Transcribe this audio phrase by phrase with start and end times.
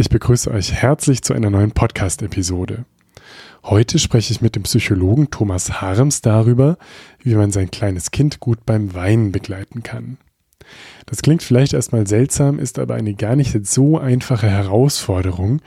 [0.00, 2.84] Ich begrüße euch herzlich zu einer neuen Podcast-Episode.
[3.64, 6.78] Heute spreche ich mit dem Psychologen Thomas Harms darüber,
[7.24, 10.18] wie man sein kleines Kind gut beim Weinen begleiten kann.
[11.06, 15.62] Das klingt vielleicht erstmal seltsam, ist aber eine gar nicht so einfache Herausforderung.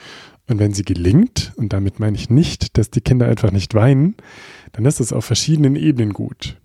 [0.47, 4.15] Und wenn sie gelingt, und damit meine ich nicht, dass die Kinder einfach nicht weinen,
[4.71, 6.60] dann ist es auf verschiedenen Ebenen gut.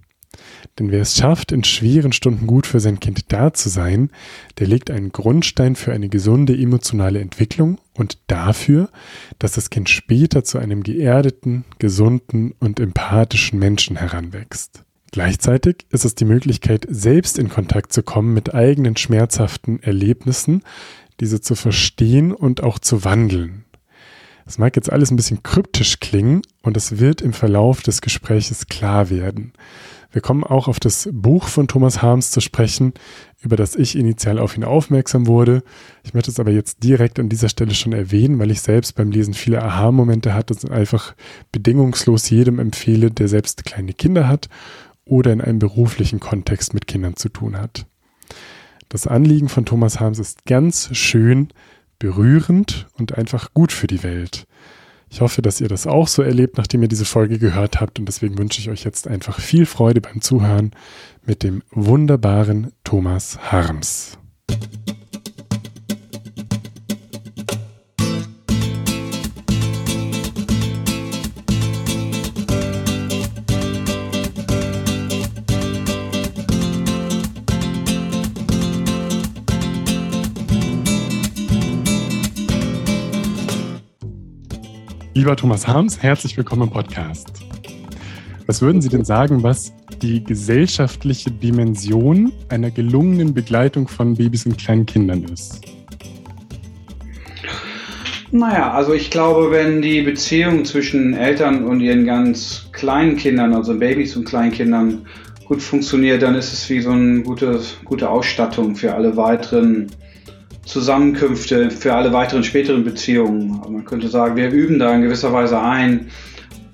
[0.79, 4.11] Denn wer es schafft, in schweren Stunden gut für sein Kind da zu sein,
[4.59, 8.91] der legt einen Grundstein für eine gesunde emotionale Entwicklung und dafür,
[9.39, 14.83] dass das Kind später zu einem geerdeten, gesunden und empathischen Menschen heranwächst.
[15.13, 20.63] Gleichzeitig ist es die Möglichkeit, selbst in Kontakt zu kommen mit eigenen schmerzhaften Erlebnissen,
[21.21, 23.65] diese zu verstehen und auch zu wandeln.
[24.45, 28.67] Das mag jetzt alles ein bisschen kryptisch klingen und es wird im Verlauf des Gespräches
[28.67, 29.53] klar werden.
[30.11, 32.95] Wir kommen auch auf das Buch von Thomas Harms zu sprechen,
[33.41, 35.63] über das ich initial auf ihn aufmerksam wurde.
[36.05, 39.11] Ich möchte es aber jetzt direkt an dieser Stelle schon erwähnen, weil ich selbst beim
[39.11, 41.15] Lesen viele Aha-Momente hatte und einfach
[41.53, 44.49] bedingungslos jedem empfehle, der selbst kleine Kinder hat
[45.05, 47.87] oder in einem beruflichen Kontext mit Kindern zu tun hat.
[48.89, 51.49] Das Anliegen von Thomas Harms ist ganz schön,
[51.99, 54.47] berührend und einfach gut für die Welt.
[55.09, 58.07] Ich hoffe, dass ihr das auch so erlebt, nachdem ihr diese Folge gehört habt und
[58.07, 60.73] deswegen wünsche ich euch jetzt einfach viel Freude beim Zuhören
[61.25, 64.19] mit dem wunderbaren Thomas Harms.
[85.17, 87.29] Lieber Thomas Harms, herzlich willkommen im Podcast.
[88.45, 94.59] Was würden Sie denn sagen, was die gesellschaftliche Dimension einer gelungenen Begleitung von Babys und
[94.59, 95.63] kleinen Kindern ist?
[98.31, 103.75] Naja, also ich glaube, wenn die Beziehung zwischen Eltern und ihren ganz kleinen Kindern, also
[103.79, 105.07] Babys und Kleinkindern,
[105.47, 109.87] gut funktioniert, dann ist es wie so eine gute, gute Ausstattung für alle weiteren
[110.67, 113.61] Zusammenkünfte für alle weiteren späteren Beziehungen.
[113.69, 116.11] Man könnte sagen, wir üben da in gewisser Weise ein,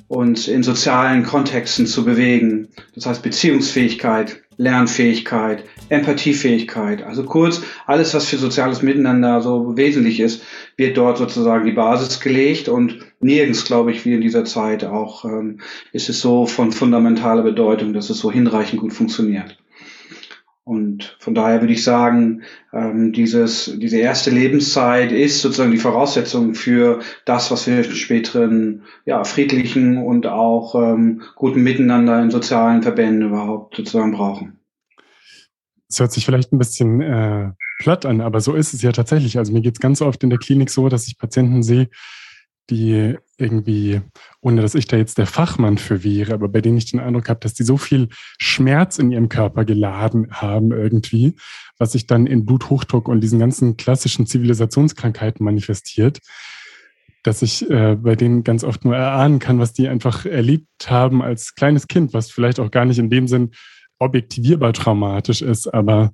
[0.09, 2.69] uns in sozialen Kontexten zu bewegen.
[2.95, 7.03] Das heißt Beziehungsfähigkeit, Lernfähigkeit, Empathiefähigkeit.
[7.03, 10.43] Also kurz, alles, was für soziales Miteinander so wesentlich ist,
[10.77, 15.25] wird dort sozusagen die Basis gelegt und nirgends, glaube ich, wie in dieser Zeit auch,
[15.25, 15.61] ähm,
[15.93, 19.62] ist es so von fundamentaler Bedeutung, dass es so hinreichend gut funktioniert.
[20.65, 22.43] Und von daher würde ich sagen,
[22.73, 29.25] ähm, dieses, diese erste Lebenszeit ist sozusagen die Voraussetzung für das, was wir späteren ja,
[29.25, 34.61] friedlichen und auch ähm, guten Miteinander in sozialen Verbänden überhaupt sozusagen brauchen.
[35.89, 37.51] Es hört sich vielleicht ein bisschen äh,
[37.81, 39.39] platt an, aber so ist es ja tatsächlich.
[39.39, 41.91] Also mir geht es ganz oft in der Klinik so, dass ich Patienten sehe,
[42.71, 44.01] die irgendwie,
[44.41, 47.29] ohne dass ich da jetzt der Fachmann für wäre, aber bei denen ich den Eindruck
[47.29, 48.09] habe, dass die so viel
[48.39, 51.35] Schmerz in ihrem Körper geladen haben irgendwie,
[51.79, 56.21] was sich dann in Bluthochdruck und diesen ganzen klassischen Zivilisationskrankheiten manifestiert,
[57.25, 61.23] dass ich äh, bei denen ganz oft nur erahnen kann, was die einfach erlebt haben
[61.23, 63.51] als kleines Kind, was vielleicht auch gar nicht in dem Sinn
[63.99, 66.13] objektivierbar traumatisch ist, aber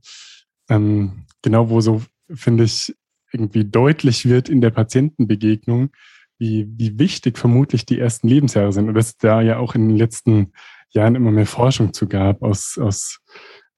[0.69, 2.95] ähm, genau wo so, finde ich,
[3.33, 5.91] irgendwie deutlich wird in der Patientenbegegnung,
[6.39, 9.89] wie, wie wichtig vermutlich die ersten Lebensjahre sind und dass es da ja auch in
[9.89, 10.53] den letzten
[10.91, 13.21] Jahren immer mehr Forschung zu gab aus, aus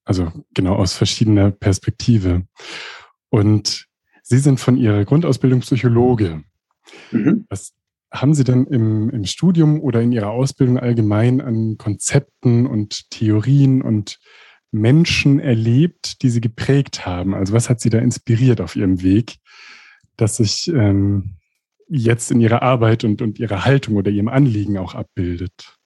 [0.05, 2.47] also genau aus verschiedener Perspektive.
[3.29, 3.87] Und
[4.23, 6.45] Sie sind von Ihrer Grundausbildung Psychologe.
[7.11, 7.47] Mhm.
[7.49, 7.73] Was
[8.13, 13.83] haben Sie denn im, im Studium oder in Ihrer Ausbildung allgemein an Konzepten und Theorien
[13.83, 14.19] und
[14.73, 17.35] Menschen erlebt, die Sie geprägt haben?
[17.35, 19.37] Also was hat Sie da inspiriert auf Ihrem Weg,
[20.17, 21.37] dass sich ähm,
[21.91, 25.77] jetzt in ihrer Arbeit und, und ihrer Haltung oder ihrem Anliegen auch abbildet?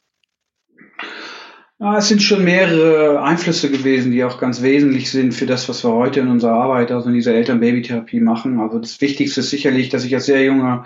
[1.80, 5.82] Ja, es sind schon mehrere Einflüsse gewesen, die auch ganz wesentlich sind für das, was
[5.84, 8.60] wir heute in unserer Arbeit, also in dieser Eltern-Baby-Therapie machen.
[8.60, 10.84] Also das Wichtigste ist sicherlich, dass ich als sehr junger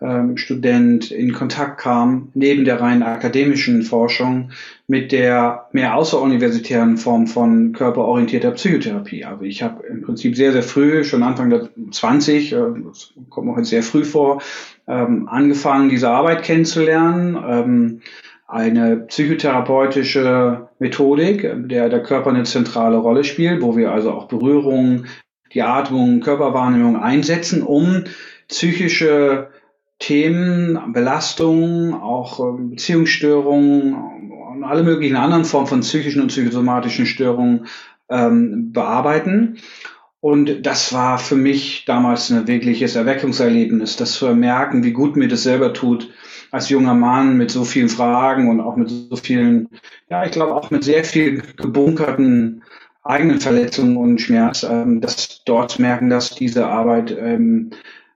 [0.00, 4.50] ähm, Student in Kontakt kam, neben der rein akademischen Forschung,
[4.86, 9.24] mit der mehr außeruniversitären Form von körperorientierter Psychotherapie.
[9.24, 12.56] Also ich habe im Prinzip sehr, sehr früh, schon Anfang der 20, äh,
[12.86, 14.40] das kommt auch jetzt sehr früh vor,
[14.86, 17.36] ähm, angefangen, diese Arbeit kennenzulernen.
[17.46, 18.00] Ähm,
[18.46, 25.04] eine psychotherapeutische Methodik, der der Körper eine zentrale Rolle spielt, wo wir also auch Berührung,
[25.52, 28.04] die Atmung, Körperwahrnehmung einsetzen, um
[28.48, 29.48] psychische
[29.98, 33.94] Themen, Belastungen, auch ähm, Beziehungsstörungen
[34.52, 37.66] und alle möglichen anderen Formen von psychischen und psychosomatischen Störungen
[38.08, 39.58] ähm, bearbeiten.
[40.20, 45.28] Und das war für mich damals ein wirkliches Erweckungserlebnis, das zu merken, wie gut mir
[45.28, 46.10] das selber tut,
[46.50, 49.68] als junger Mann mit so vielen Fragen und auch mit so vielen,
[50.10, 52.62] ja, ich glaube auch mit sehr viel gebunkerten
[53.04, 57.70] eigenen Verletzungen und Schmerz, ähm, das dort merken, dass diese Arbeit ähm,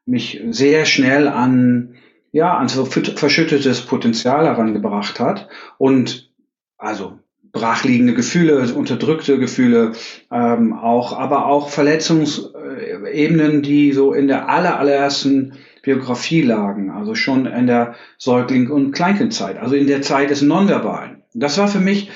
[0.06, 1.94] mich sehr schnell an,
[2.32, 6.30] ja, an so verschüttetes Potenzial herangebracht hat und
[6.78, 7.18] also
[7.52, 9.92] brachliegende Gefühle, unterdrückte Gefühle,
[10.30, 17.46] ähm, auch, aber auch Verletzungsebenen, die so in der aller, allerersten Biografie lagen, also schon
[17.46, 21.22] in der Säugling- und Kleinkindzeit, also in der Zeit des Nonverbalen.
[21.34, 22.10] Das war für mich,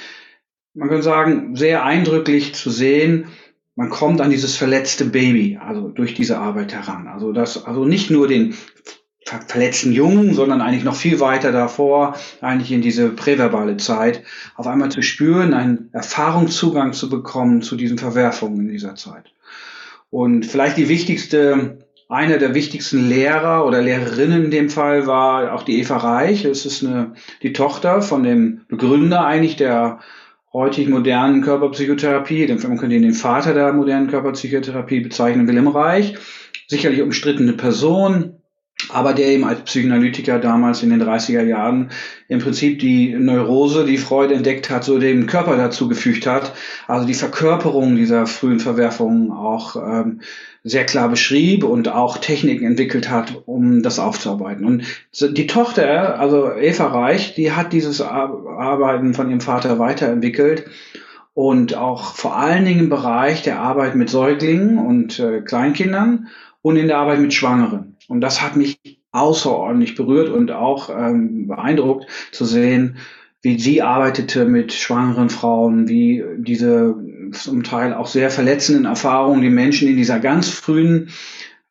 [0.72, 3.26] man kann sagen, sehr eindrücklich zu sehen,
[3.76, 7.06] man kommt an dieses verletzte Baby, also durch diese Arbeit heran.
[7.08, 8.54] Also das, also nicht nur den
[9.48, 14.22] verletzten Jungen, sondern eigentlich noch viel weiter davor, eigentlich in diese präverbale Zeit,
[14.54, 19.32] auf einmal zu spüren, einen Erfahrungszugang zu bekommen zu diesen Verwerfungen in dieser Zeit.
[20.10, 21.78] Und vielleicht die wichtigste,
[22.08, 26.44] eine der wichtigsten Lehrer oder Lehrerinnen in dem Fall war auch die Eva Reich.
[26.44, 29.98] Es ist eine, die Tochter von dem Begründer eigentlich der
[30.56, 32.48] heutig modernen Körperpsychotherapie.
[32.48, 36.16] Man könnte ihn den Vater der modernen Körperpsychotherapie bezeichnen, Willem Reich.
[36.66, 38.40] Sicherlich umstrittene Person,
[38.88, 41.90] aber der eben als Psychoanalytiker damals in den 30er Jahren
[42.28, 46.54] im Prinzip die Neurose, die Freud entdeckt hat, so dem Körper dazu gefügt hat,
[46.88, 50.22] also die Verkörperung dieser frühen Verwerfungen auch ähm,
[50.66, 54.66] sehr klar beschrieb und auch Techniken entwickelt hat, um das aufzuarbeiten.
[54.66, 54.82] Und
[55.20, 60.64] die Tochter, also Eva Reich, die hat dieses Arbeiten von ihrem Vater weiterentwickelt
[61.34, 66.26] und auch vor allen Dingen im Bereich der Arbeit mit Säuglingen und äh, Kleinkindern
[66.62, 67.96] und in der Arbeit mit Schwangeren.
[68.08, 68.80] Und das hat mich
[69.12, 72.96] außerordentlich berührt und auch ähm, beeindruckt zu sehen,
[73.46, 76.96] wie sie arbeitete mit schwangeren Frauen, wie diese
[77.30, 81.10] zum Teil auch sehr verletzenden Erfahrungen die Menschen in dieser ganz frühen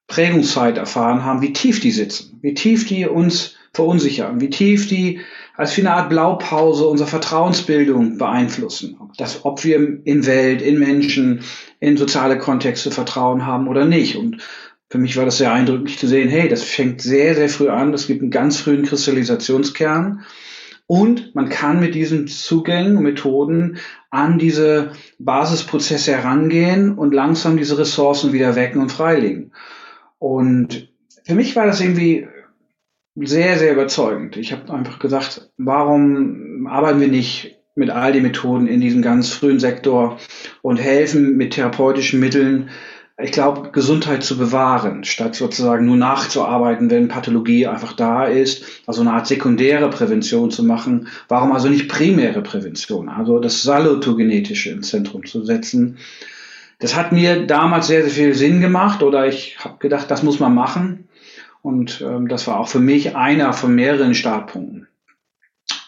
[0.08, 5.20] Prägungszeit erfahren haben, wie tief die sitzen, wie tief die uns verunsichern, wie tief die
[5.58, 8.98] als wie eine Art Blaupause unsere Vertrauensbildung beeinflussen.
[9.18, 11.42] Das, ob wir in Welt, in Menschen,
[11.82, 14.16] in soziale Kontexte Vertrauen haben oder nicht.
[14.16, 14.38] Und
[14.90, 17.94] für mich war das sehr eindrücklich zu sehen, hey, das fängt sehr, sehr früh an.
[17.94, 20.24] Es gibt einen ganz frühen Kristallisationskern.
[20.88, 23.78] Und man kann mit diesen Zugängen, Methoden
[24.12, 29.52] an diese Basisprozesse herangehen und langsam diese Ressourcen wieder wecken und freilegen.
[30.20, 30.90] Und
[31.24, 32.28] für mich war das irgendwie
[33.16, 34.38] sehr, sehr überzeugend.
[34.38, 39.30] Ich habe einfach gesagt, warum arbeiten wir nicht mit all den Methoden in diesem ganz
[39.30, 40.18] frühen Sektor
[40.62, 42.70] und helfen mit therapeutischen Mitteln
[43.18, 49.02] ich glaube, Gesundheit zu bewahren, statt sozusagen nur nachzuarbeiten, wenn Pathologie einfach da ist, also
[49.02, 51.08] eine Art sekundäre Prävention zu machen.
[51.30, 55.98] Warum also nicht primäre Prävention, also das Salutogenetische ins Zentrum zu setzen?
[56.80, 60.42] Das hat mir damals sehr, sehr viel Sinn gemacht oder ich habe gedacht, das muss
[60.42, 61.08] man machen.
[61.62, 64.88] Und ähm, das war auch für mich einer von mehreren Startpunkten.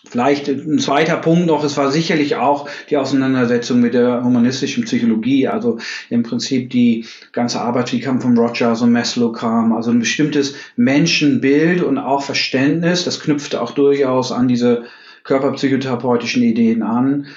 [0.10, 5.48] Vielleicht ein zweiter Punkt noch, es war sicherlich auch die Auseinandersetzung mit der humanistischen Psychologie,
[5.48, 10.00] also im Prinzip die ganze Arbeit, die kam von Rogers und Maslow kam, also ein
[10.00, 14.86] bestimmtes Menschenbild und auch Verständnis, das knüpfte auch durchaus an diese
[15.26, 17.28] körperpsychotherapeutischen Ideen an.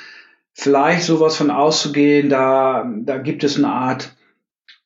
[0.53, 4.15] Vielleicht sowas von auszugehen, da, da gibt es eine Art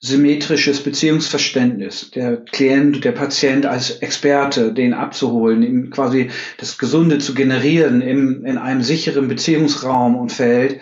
[0.04, 2.10] symmetrisches Beziehungsverständnis.
[2.10, 8.44] Der Klient, der Patient als Experte, den abzuholen, ihm quasi das Gesunde zu generieren im,
[8.44, 10.80] in einem sicheren Beziehungsraum und Feld.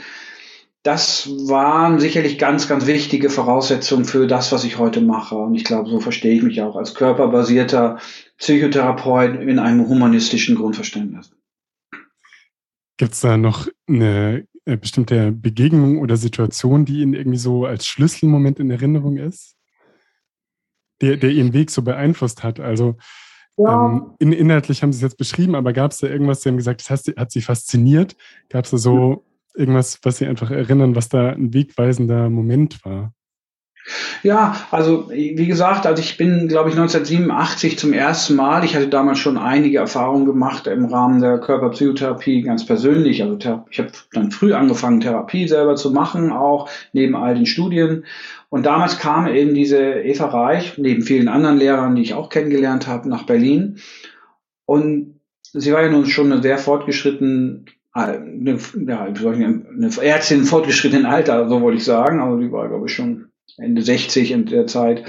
[0.82, 5.36] Das waren sicherlich ganz, ganz wichtige Voraussetzungen für das, was ich heute mache.
[5.36, 7.98] Und ich glaube, so verstehe ich mich auch als körperbasierter
[8.38, 11.30] Psychotherapeut in einem humanistischen Grundverständnis.
[12.96, 18.58] Gibt es da noch eine bestimmte Begegnung oder Situation, die Ihnen irgendwie so als Schlüsselmoment
[18.58, 19.56] in Erinnerung ist?
[21.00, 22.60] Der, der Ihren Weg so beeinflusst hat?
[22.60, 22.96] Also
[23.56, 23.86] ja.
[23.86, 26.56] ähm, in, inhaltlich haben Sie es jetzt beschrieben, aber gab es da irgendwas, Sie haben
[26.56, 28.16] gesagt, das hat, hat Sie fasziniert?
[28.48, 33.12] Gab es da so irgendwas, was Sie einfach erinnern, was da ein wegweisender Moment war?
[34.22, 38.86] Ja, also wie gesagt, also ich bin, glaube ich, 1987 zum ersten Mal, ich hatte
[38.86, 43.22] damals schon einige Erfahrungen gemacht im Rahmen der Körperpsychotherapie ganz persönlich.
[43.22, 43.36] Also
[43.70, 48.04] ich habe dann früh angefangen, Therapie selber zu machen, auch neben all den Studien.
[48.50, 52.86] Und damals kam eben diese Eva Reich, neben vielen anderen Lehrern, die ich auch kennengelernt
[52.86, 53.78] habe, nach Berlin.
[54.64, 55.18] Und
[55.52, 61.06] sie war ja nun schon eine sehr fortgeschritten äh, eine, ja, eine Ärztin im fortgeschrittenen
[61.06, 62.20] Alter, so wollte ich sagen.
[62.20, 65.04] Also die war, glaube ich, schon Ende 60 in der Zeit.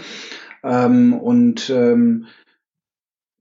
[0.64, 2.28] Ähm, und ähm,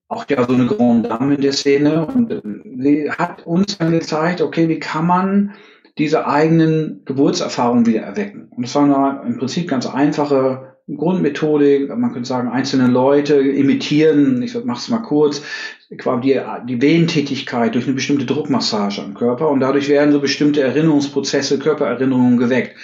[0.08, 2.06] auch ja so eine Grande Dame in der Szene.
[2.06, 2.40] Und äh,
[2.78, 5.54] sie hat uns dann gezeigt, okay, wie kann man
[5.98, 8.48] diese eigenen Geburtserfahrungen wieder erwecken.
[8.50, 11.88] Und das war im Prinzip ganz einfache Grundmethodik.
[11.88, 15.42] Man könnte sagen, einzelne Leute imitieren, ich mache es mal kurz,
[15.90, 21.58] die, die Wehentätigkeit durch eine bestimmte Druckmassage am Körper und dadurch werden so bestimmte Erinnerungsprozesse,
[21.58, 22.76] Körpererinnerungen geweckt.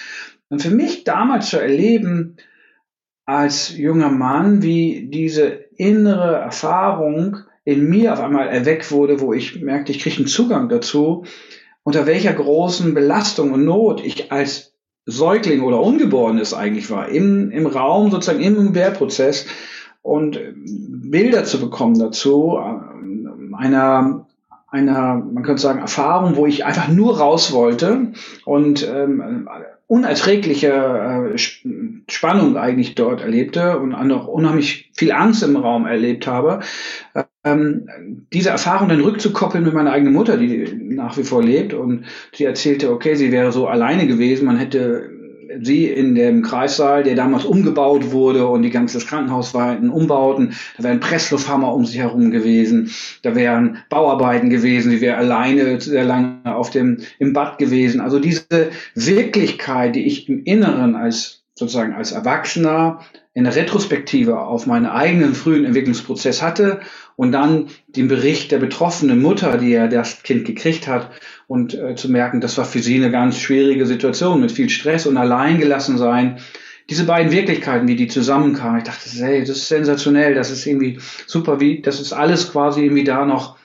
[0.50, 2.36] Und für mich damals zu erleben,
[3.26, 5.44] als junger Mann, wie diese
[5.76, 10.70] innere Erfahrung in mir auf einmal erweckt wurde, wo ich merkte, ich kriege einen Zugang
[10.70, 11.24] dazu,
[11.82, 14.74] unter welcher großen Belastung und Not ich als
[15.04, 19.46] Säugling oder Ungeborenes eigentlich war, im, im Raum, sozusagen im Gebärprozess
[20.02, 24.26] und Bilder zu bekommen dazu, äh, einer,
[24.68, 28.12] einer, man könnte sagen, Erfahrung, wo ich einfach nur raus wollte
[28.44, 29.48] und ähm,
[29.88, 30.68] unerträgliche
[31.34, 31.38] äh,
[32.08, 36.60] Spannung eigentlich dort erlebte und auch unheimlich viel Angst im Raum erlebt habe,
[37.42, 42.04] ähm, diese Erfahrung dann rückzukoppeln mit meiner eigenen Mutter, die nach wie vor lebt und
[42.34, 45.10] sie erzählte, okay, sie wäre so alleine gewesen, man hätte
[45.62, 50.54] sie in dem Kreissaal, der damals umgebaut wurde und die ganze Krankenhaus war in Umbauten,
[50.76, 52.90] da wären Presslufthammer um sich herum gewesen,
[53.22, 58.00] da wären Bauarbeiten gewesen, sie wäre alleine sehr lange auf dem, im Bad gewesen.
[58.00, 63.00] Also diese Wirklichkeit, die ich im Inneren als sozusagen als Erwachsener
[63.34, 66.80] in der Retrospektive auf meinen eigenen frühen Entwicklungsprozess hatte
[67.16, 71.10] und dann den Bericht der betroffenen Mutter, die ja das Kind gekriegt hat,
[71.48, 75.06] und äh, zu merken, das war für sie eine ganz schwierige Situation mit viel Stress
[75.06, 76.38] und alleingelassen sein.
[76.90, 81.00] Diese beiden Wirklichkeiten, wie die zusammenkamen, ich dachte, hey, das ist sensationell, das ist irgendwie
[81.26, 83.58] super, wie, das ist alles quasi irgendwie da noch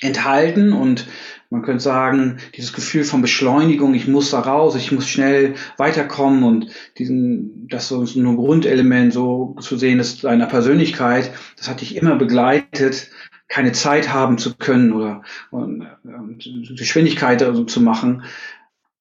[0.00, 1.06] enthalten und
[1.50, 6.42] man könnte sagen, dieses Gefühl von Beschleunigung, ich muss da raus, ich muss schnell weiterkommen
[6.42, 6.66] und
[6.98, 12.16] diesen, das so ein Grundelement so zu sehen ist seiner Persönlichkeit, das hatte ich immer
[12.16, 13.10] begleitet,
[13.48, 18.24] keine Zeit haben zu können oder und, und Geschwindigkeit also zu machen.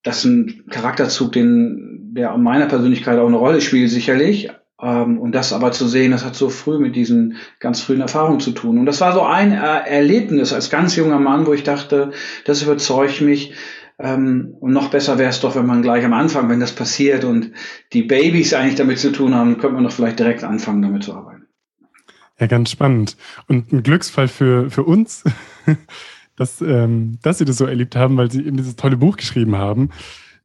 [0.03, 4.49] Das ist ein Charakterzug, den, der meiner Persönlichkeit auch eine Rolle spielt, sicherlich.
[4.81, 8.41] Ähm, und das aber zu sehen, das hat so früh mit diesen ganz frühen Erfahrungen
[8.41, 8.77] zu tun.
[8.77, 12.11] Und das war so ein Erlebnis als ganz junger Mann, wo ich dachte,
[12.45, 13.53] das überzeugt mich.
[13.97, 17.23] Ähm, und noch besser wäre es doch, wenn man gleich am Anfang, wenn das passiert
[17.23, 17.51] und
[17.93, 21.13] die Babys eigentlich damit zu tun haben, könnte man doch vielleicht direkt anfangen, damit zu
[21.13, 21.32] arbeiten.
[22.39, 23.15] Ja, ganz spannend.
[23.47, 25.23] Und ein Glücksfall für, für uns,
[26.35, 29.55] dass, ähm, dass Sie das so erlebt haben, weil Sie eben dieses tolle Buch geschrieben
[29.55, 29.89] haben,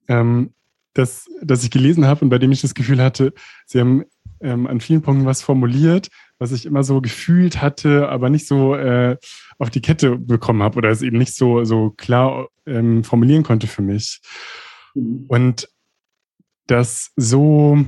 [0.07, 0.50] ähm,
[0.95, 3.33] das, das ich gelesen habe und bei dem ich das Gefühl hatte,
[3.66, 4.04] Sie haben
[4.40, 8.75] ähm, an vielen Punkten was formuliert, was ich immer so gefühlt hatte, aber nicht so
[8.75, 9.16] äh,
[9.59, 13.66] auf die Kette bekommen habe oder es eben nicht so, so klar ähm, formulieren konnte
[13.66, 14.21] für mich.
[14.95, 15.25] Mhm.
[15.28, 15.68] Und
[16.66, 17.78] das so,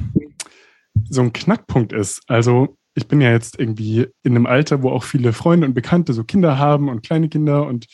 [1.08, 2.22] so ein Knackpunkt ist.
[2.26, 6.12] Also ich bin ja jetzt irgendwie in einem Alter, wo auch viele Freunde und Bekannte
[6.12, 7.86] so Kinder haben und kleine Kinder und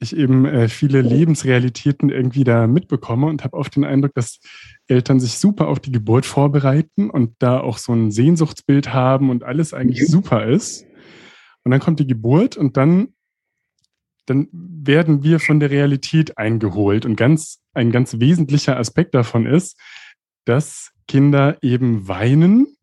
[0.00, 4.38] ich eben äh, viele Lebensrealitäten irgendwie da mitbekomme und habe oft den Eindruck, dass
[4.86, 9.42] Eltern sich super auf die Geburt vorbereiten und da auch so ein Sehnsuchtsbild haben und
[9.42, 10.06] alles eigentlich ja.
[10.06, 10.86] super ist.
[11.64, 13.08] Und dann kommt die Geburt und dann,
[14.26, 17.04] dann werden wir von der Realität eingeholt.
[17.04, 19.78] Und ganz, ein ganz wesentlicher Aspekt davon ist,
[20.44, 22.77] dass Kinder eben weinen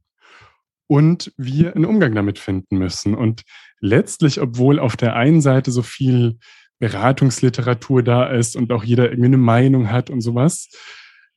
[0.87, 3.15] und wir einen Umgang damit finden müssen.
[3.15, 3.43] Und
[3.79, 6.37] letztlich, obwohl auf der einen Seite so viel
[6.79, 10.69] Beratungsliteratur da ist und auch jeder irgendwie eine Meinung hat und sowas,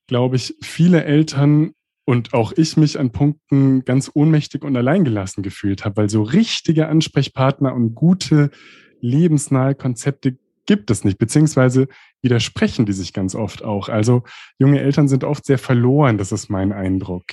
[0.06, 1.72] glaube ich, viele Eltern
[2.04, 6.88] und auch ich mich an Punkten ganz ohnmächtig und alleingelassen gefühlt habe, weil so richtige
[6.88, 8.50] Ansprechpartner und gute
[9.00, 11.88] lebensnahe Konzepte gibt es nicht, beziehungsweise
[12.22, 13.88] widersprechen die sich ganz oft auch.
[13.88, 14.22] Also
[14.58, 17.24] junge Eltern sind oft sehr verloren, das ist mein Eindruck.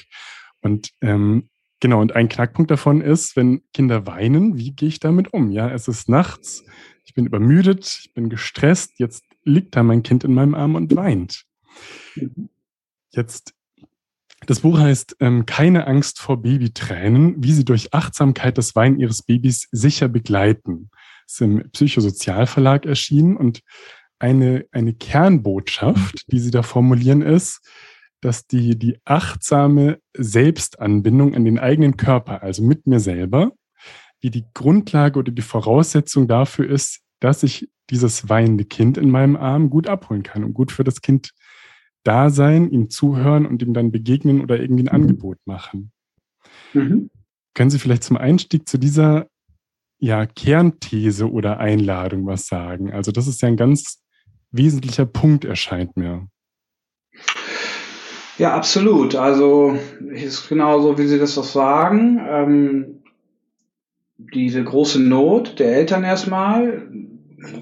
[0.62, 5.34] Und ähm, genau, und ein Knackpunkt davon ist, wenn Kinder weinen, wie gehe ich damit
[5.34, 5.51] um?
[5.51, 6.63] Ja, es ist nachts,
[7.05, 10.96] ich bin übermüdet, ich bin gestresst, jetzt liegt da mein Kind in meinem Arm und
[10.96, 11.46] weint.
[13.12, 13.53] Jetzt,
[14.48, 19.22] das Buch heißt ähm, Keine Angst vor Babytränen, wie Sie durch Achtsamkeit das Weinen Ihres
[19.22, 20.89] Babys sicher begleiten.
[21.27, 23.62] Ist im Psychosozialverlag erschienen und
[24.20, 27.62] eine, eine Kernbotschaft, die Sie da formulieren, ist,
[28.22, 33.51] dass die, die achtsame Selbstanbindung an den eigenen Körper, also mit mir selber,
[34.22, 39.36] wie die Grundlage oder die Voraussetzung dafür ist, dass ich dieses weinende Kind in meinem
[39.36, 41.31] Arm gut abholen kann und gut für das Kind
[42.03, 45.03] da sein, ihm zuhören und ihm dann begegnen oder irgendwie ein mhm.
[45.03, 45.91] Angebot machen.
[46.74, 47.10] Mhm.
[47.53, 49.27] Können Sie vielleicht zum Einstieg zu dieser
[50.00, 52.91] ja, Kernthese oder Einladung was sagen?
[52.91, 54.03] Also das ist ja ein ganz
[54.51, 56.27] wesentlicher Punkt, erscheint mir.
[58.38, 59.15] Ja, absolut.
[59.15, 59.77] Also
[60.10, 62.20] ist genauso, wie Sie das auch sagen.
[62.27, 63.04] Ähm,
[64.18, 66.89] diese große Not der Eltern erstmal,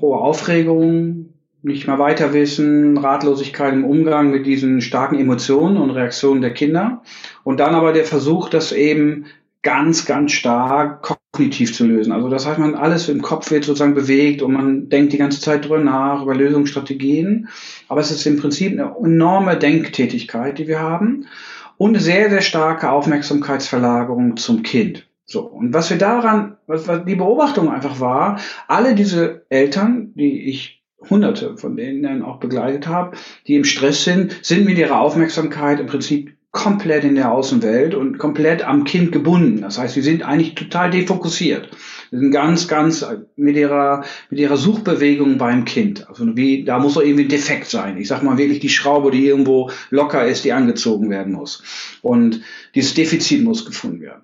[0.02, 6.42] hohe Aufregung, nicht mehr weiter wissen, Ratlosigkeit im Umgang mit diesen starken Emotionen und Reaktionen
[6.42, 7.02] der Kinder.
[7.44, 9.26] Und dann aber der Versuch, das eben
[9.62, 12.12] ganz, ganz stark kognitiv zu lösen.
[12.12, 15.42] Also das heißt, man alles im Kopf wird sozusagen bewegt und man denkt die ganze
[15.42, 17.50] Zeit drüber nach, über Lösungsstrategien.
[17.90, 21.26] Aber es ist im Prinzip eine enorme Denktätigkeit, die wir haben
[21.78, 25.08] und eine sehr, sehr starke Aufmerksamkeitsverlagerung zum Kind.
[25.26, 30.50] So, und was wir daran, was, was die Beobachtung einfach war, alle diese Eltern, die
[30.50, 35.80] ich hunderte von denen auch begleitet habe, die im Stress sind, sind mit ihrer Aufmerksamkeit
[35.80, 39.62] im Prinzip komplett in der Außenwelt und komplett am Kind gebunden.
[39.62, 41.70] Das heißt, sie sind eigentlich total defokussiert.
[42.12, 43.04] Sie sind ganz, ganz
[43.36, 46.08] mit ihrer, mit ihrer Suchbewegung beim Kind.
[46.08, 47.98] Also wie, da muss doch irgendwie ein Defekt sein.
[47.98, 51.64] Ich sag mal wirklich die Schraube, die irgendwo locker ist, die angezogen werden muss.
[52.04, 52.42] Und
[52.76, 54.22] dieses Defizit muss gefunden werden.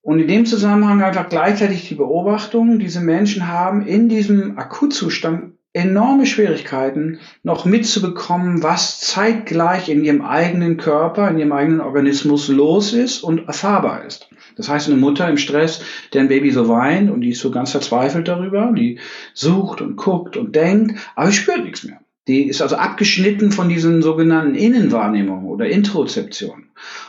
[0.00, 6.26] Und in dem Zusammenhang einfach gleichzeitig die Beobachtung, diese Menschen haben in diesem Akutzustand enorme
[6.26, 13.22] Schwierigkeiten, noch mitzubekommen, was zeitgleich in ihrem eigenen Körper, in ihrem eigenen Organismus los ist
[13.22, 14.28] und erfahrbar ist.
[14.56, 17.70] Das heißt, eine Mutter im Stress, deren Baby so weint und die ist so ganz
[17.70, 18.98] verzweifelt darüber, die
[19.32, 22.00] sucht und guckt und denkt, aber spürt nichts mehr.
[22.28, 26.66] Die ist also abgeschnitten von diesen sogenannten Innenwahrnehmungen oder Introzeptionen.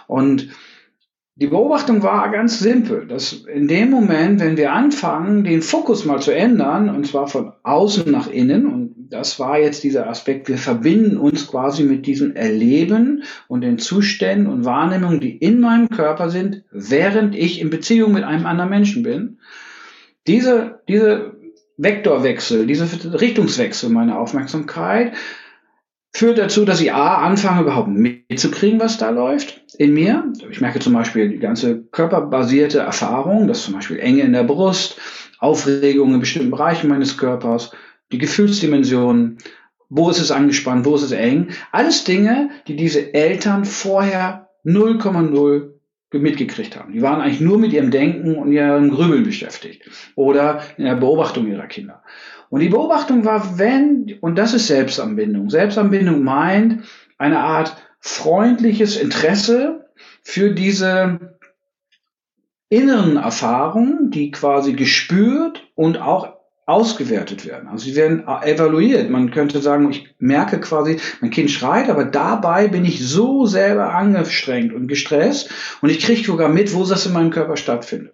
[0.07, 0.49] Und
[1.35, 6.21] die Beobachtung war ganz simpel, dass in dem Moment, wenn wir anfangen, den Fokus mal
[6.21, 10.59] zu ändern, und zwar von außen nach innen, und das war jetzt dieser Aspekt, wir
[10.59, 16.29] verbinden uns quasi mit diesem Erleben und den Zuständen und Wahrnehmungen, die in meinem Körper
[16.29, 19.39] sind, während ich in Beziehung mit einem anderen Menschen bin.
[20.27, 21.33] Diese, diese
[21.77, 25.13] Vektorwechsel, diese Richtungswechsel meiner Aufmerksamkeit
[26.13, 30.31] führt dazu, dass ich A, anfange überhaupt mitzukriegen, was da läuft in mir.
[30.51, 34.99] Ich merke zum Beispiel die ganze körperbasierte Erfahrung, dass zum Beispiel Enge in der Brust,
[35.39, 37.71] Aufregung in bestimmten Bereichen meines Körpers,
[38.11, 39.39] die Gefühlsdimensionen,
[39.89, 41.49] wo ist es angespannt, wo ist es eng.
[41.71, 45.73] Alles Dinge, die diese Eltern vorher 0,0
[46.11, 46.93] mitgekriegt haben.
[46.93, 51.47] Die waren eigentlich nur mit ihrem Denken und ihrem Grübeln beschäftigt oder in der Beobachtung
[51.47, 52.03] ihrer Kinder.
[52.53, 55.49] Und die Beobachtung war, wenn, und das ist Selbstanbindung.
[55.49, 56.83] Selbstanbindung meint
[57.17, 59.89] eine Art freundliches Interesse
[60.21, 61.39] für diese
[62.69, 66.33] inneren Erfahrungen, die quasi gespürt und auch
[66.67, 67.69] ausgewertet werden.
[67.69, 69.09] Also sie werden evaluiert.
[69.09, 73.95] Man könnte sagen, ich merke quasi, mein Kind schreit, aber dabei bin ich so selber
[73.95, 75.49] angestrengt und gestresst
[75.81, 78.13] und ich kriege sogar mit, wo das in meinem Körper stattfindet.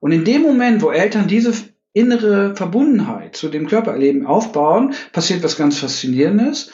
[0.00, 1.54] Und in dem Moment, wo Eltern diese
[1.92, 6.72] innere Verbundenheit zu dem Körpererleben aufbauen, passiert was ganz Faszinierendes.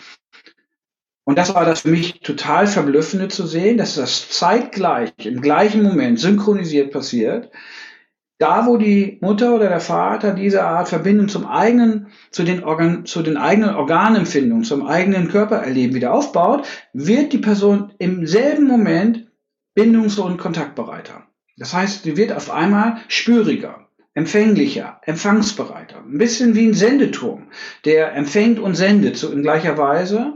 [1.24, 5.82] Und das war das für mich total verblüffende zu sehen, dass das zeitgleich, im gleichen
[5.82, 7.50] Moment synchronisiert passiert.
[8.38, 13.06] Da, wo die Mutter oder der Vater diese Art Verbindung zum eigenen, zu den, Organ,
[13.06, 19.26] zu den eigenen Organempfindungen, zum eigenen Körpererleben wieder aufbaut, wird die Person im selben Moment
[19.74, 21.26] bindungs- und kontaktbereiter.
[21.56, 23.85] Das heißt, sie wird auf einmal spüriger
[24.16, 25.98] empfänglicher, empfangsbereiter.
[25.98, 27.48] Ein bisschen wie ein Sendeturm,
[27.84, 30.32] der empfängt und sendet so in gleicher Weise,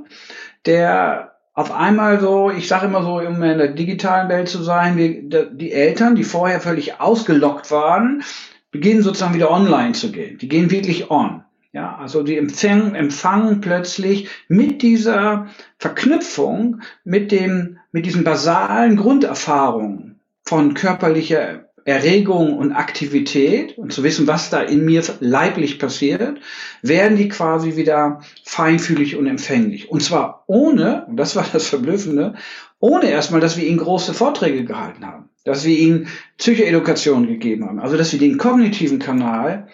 [0.67, 4.99] der auf einmal so, ich sage immer so, um in der digitalen Welt zu sein,
[4.99, 8.23] wie die Eltern, die vorher völlig ausgelockt waren,
[8.71, 10.37] beginnen sozusagen wieder online zu gehen.
[10.37, 11.43] Die gehen wirklich on.
[11.73, 15.47] Ja, also die empfangen, empfangen plötzlich mit dieser
[15.79, 24.27] Verknüpfung, mit dem, mit diesen basalen Grunderfahrungen von körperlicher Erregung und Aktivität und zu wissen,
[24.27, 26.39] was da in mir leiblich passiert,
[26.83, 29.91] werden die quasi wieder feinfühlig und empfänglich.
[29.91, 32.35] Und zwar ohne, und das war das Verblüffende,
[32.79, 37.81] ohne erstmal, dass wir ihnen große Vorträge gehalten haben, dass wir ihnen Psychoedukation gegeben haben,
[37.81, 39.69] also dass wir den kognitiven Kanal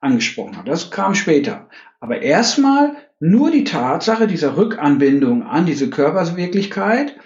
[0.00, 0.66] angesprochen haben.
[0.66, 1.68] Das kam später.
[2.00, 7.16] Aber erstmal nur die Tatsache dieser Rückanbindung an diese Körperwirklichkeit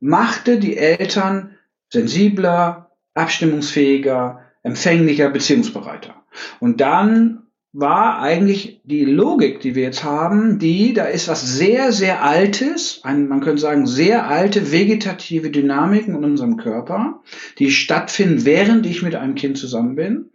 [0.00, 1.56] machte die Eltern
[1.88, 2.85] sensibler,
[3.16, 6.14] abstimmungsfähiger, empfänglicher, beziehungsbereiter.
[6.60, 7.42] Und dann
[7.78, 13.00] war eigentlich die Logik, die wir jetzt haben, die, da ist was sehr, sehr Altes,
[13.02, 17.20] ein, man könnte sagen, sehr alte vegetative Dynamiken in unserem Körper,
[17.58, 20.30] die stattfinden, während ich mit einem Kind zusammen bin.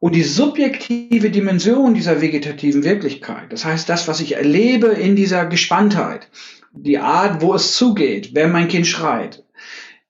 [0.00, 5.46] Und die subjektive Dimension dieser vegetativen Wirklichkeit, das heißt das, was ich erlebe in dieser
[5.46, 6.28] Gespanntheit,
[6.72, 9.44] die Art, wo es zugeht, wenn mein Kind schreit,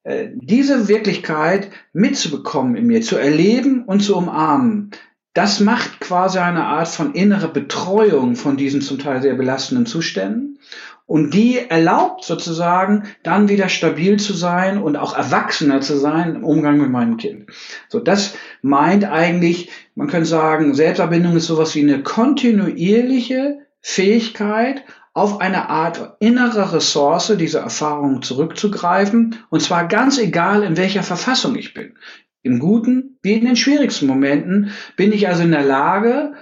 [0.05, 4.91] diese Wirklichkeit mitzubekommen in mir, zu erleben und zu umarmen,
[5.35, 10.59] das macht quasi eine Art von innerer Betreuung von diesen zum Teil sehr belastenden Zuständen.
[11.07, 16.45] Und die erlaubt sozusagen dann wieder stabil zu sein und auch erwachsener zu sein im
[16.45, 17.47] Umgang mit meinem Kind.
[17.89, 24.85] So, das meint eigentlich, man könnte sagen, Selbsterbindung ist sowas wie eine kontinuierliche Fähigkeit,
[25.19, 31.57] auf eine Art innere Ressource, diese Erfahrung zurückzugreifen, und zwar ganz egal, in welcher Verfassung
[31.57, 31.95] ich bin.
[32.43, 36.35] Im Guten wie in den schwierigsten Momenten bin ich also in der Lage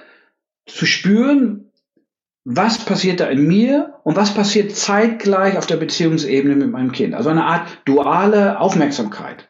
[0.67, 1.73] zu spüren,
[2.45, 7.15] was passiert da in mir und was passiert zeitgleich auf der Beziehungsebene mit meinem Kind.
[7.15, 9.49] Also eine Art duale Aufmerksamkeit,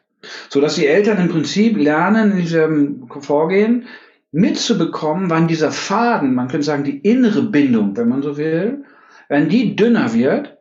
[0.49, 3.87] so dass die Eltern im Prinzip lernen in diesem Vorgehen
[4.31, 8.85] mitzubekommen, wann dieser Faden, man könnte sagen die innere Bindung, wenn man so will,
[9.29, 10.57] wenn die dünner wird,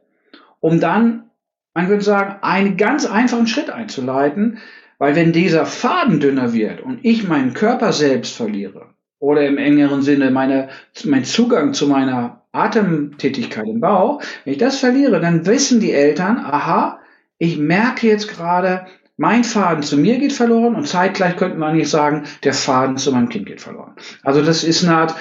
[0.61, 1.31] um dann,
[1.75, 4.59] man könnte sagen, einen ganz einfachen Schritt einzuleiten,
[4.99, 10.03] weil wenn dieser Faden dünner wird und ich meinen Körper selbst verliere oder im engeren
[10.03, 10.69] Sinne meine,
[11.05, 16.39] mein Zugang zu meiner Atemtätigkeit im Bauch, wenn ich das verliere, dann wissen die Eltern,
[16.39, 17.01] aha,
[17.39, 18.87] ich merke jetzt gerade,
[19.19, 23.13] mein Faden zu mir geht verloren und zeitgleich könnte man nicht sagen, der Faden zu
[23.13, 23.95] meinem Kind geht verloren.
[24.23, 25.15] Also das ist eine Art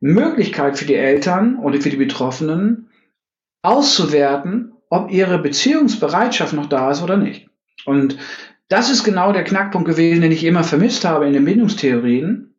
[0.00, 2.90] Möglichkeit für die Eltern oder für die Betroffenen
[3.62, 7.48] auszuwerten, ob ihre Beziehungsbereitschaft noch da ist oder nicht.
[7.84, 8.18] Und
[8.68, 12.54] das ist genau der Knackpunkt gewesen, den ich immer vermisst habe in den Bindungstheorien.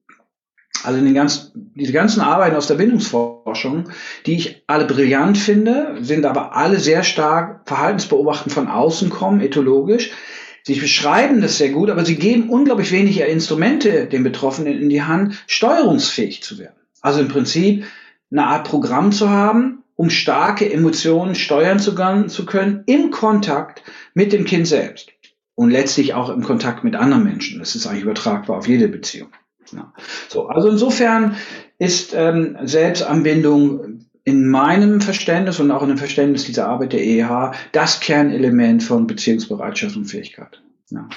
[0.83, 3.89] Also in den ganz, diese ganzen Arbeiten aus der Bindungsforschung,
[4.25, 10.11] die ich alle brillant finde, sind aber alle sehr stark Verhaltensbeobachten von außen kommen, ethologisch.
[10.63, 15.03] Sie beschreiben das sehr gut, aber sie geben unglaublich wenig Instrumente den Betroffenen in die
[15.03, 16.75] Hand, steuerungsfähig zu werden.
[17.01, 17.85] Also im Prinzip
[18.31, 21.95] eine Art Programm zu haben, um starke Emotionen steuern zu
[22.45, 23.83] können im Kontakt
[24.13, 25.11] mit dem Kind selbst
[25.55, 27.59] und letztlich auch im Kontakt mit anderen Menschen.
[27.59, 29.29] Das ist eigentlich übertragbar auf jede Beziehung.
[29.71, 29.91] Ja.
[30.29, 31.35] So, also insofern
[31.79, 37.53] ist ähm, Selbstanbindung in meinem Verständnis und auch in dem Verständnis dieser Arbeit der EEH
[37.71, 40.61] das Kernelement von Beziehungsbereitschaft und Fähigkeit.
[40.89, 41.07] Ja.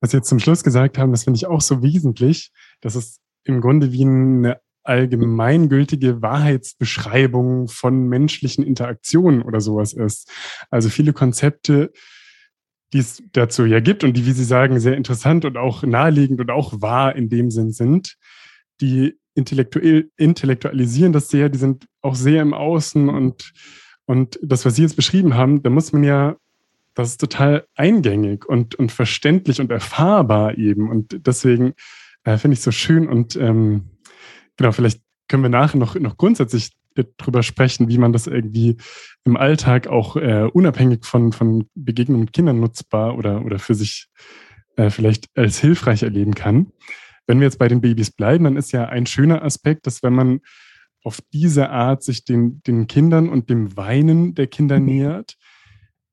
[0.00, 3.20] Was Sie jetzt zum Schluss gesagt haben, das finde ich auch so wesentlich, dass es
[3.44, 10.30] im Grunde wie eine allgemeingültige Wahrheitsbeschreibung von menschlichen Interaktionen oder sowas ist.
[10.70, 11.92] Also viele Konzepte,
[12.92, 16.40] die es dazu ja gibt und die, wie Sie sagen, sehr interessant und auch naheliegend
[16.40, 18.16] und auch wahr in dem Sinn sind,
[18.80, 23.52] die intellektuell, intellektualisieren das sehr, die sind auch sehr im Außen und,
[24.06, 26.36] und das, was Sie jetzt beschrieben haben, da muss man ja,
[26.94, 31.74] das ist total eingängig und, und verständlich und erfahrbar eben und deswegen
[32.24, 33.90] äh, finde ich so schön und ähm,
[34.60, 36.72] genau, vielleicht können wir nachher noch, noch grundsätzlich
[37.16, 38.76] drüber sprechen, wie man das irgendwie
[39.24, 44.08] im Alltag auch äh, unabhängig von, von Begegnungen mit Kindern nutzbar oder, oder für sich
[44.76, 46.72] äh, vielleicht als hilfreich erleben kann.
[47.26, 50.12] Wenn wir jetzt bei den Babys bleiben, dann ist ja ein schöner Aspekt, dass wenn
[50.12, 50.40] man
[51.04, 54.84] auf diese Art sich den, den Kindern und dem Weinen der Kinder mhm.
[54.84, 55.36] nähert,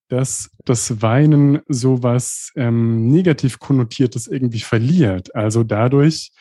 [0.07, 5.35] dass das Weinen sowas ähm, negativ konnotiertes irgendwie verliert.
[5.35, 6.31] Also dadurch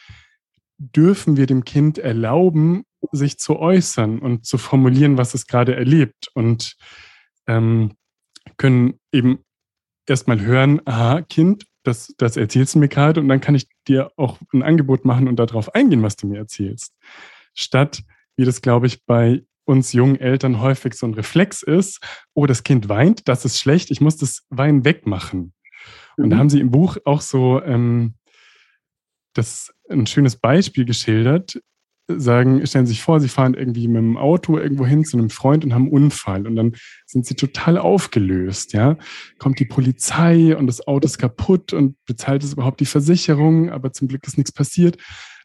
[0.78, 6.28] dürfen wir dem Kind erlauben, sich zu äußern und zu formulieren, was es gerade erlebt
[6.34, 6.76] und
[7.46, 7.94] ähm,
[8.56, 9.40] können eben
[10.06, 14.10] erstmal hören, aha, Kind, das, das erzählst du mir gerade und dann kann ich dir
[14.16, 16.94] auch ein Angebot machen und darauf eingehen, was du mir erzählst.
[17.54, 18.02] Statt,
[18.36, 22.00] wie das, glaube ich, bei uns jungen Eltern häufig so ein Reflex ist,
[22.34, 25.52] oh, das Kind weint, das ist schlecht, ich muss das Weinen wegmachen.
[26.16, 26.30] Und mhm.
[26.30, 28.14] da haben sie im Buch auch so ähm,
[29.34, 31.60] das ein schönes Beispiel geschildert,
[32.08, 35.30] sagen, stellen Sie sich vor, Sie fahren irgendwie mit dem Auto irgendwo hin zu einem
[35.30, 38.96] Freund und haben einen Unfall und dann sind Sie total aufgelöst, ja.
[39.38, 43.92] Kommt die Polizei und das Auto ist kaputt und bezahlt es überhaupt die Versicherung, aber
[43.92, 44.98] zum Glück ist nichts passiert.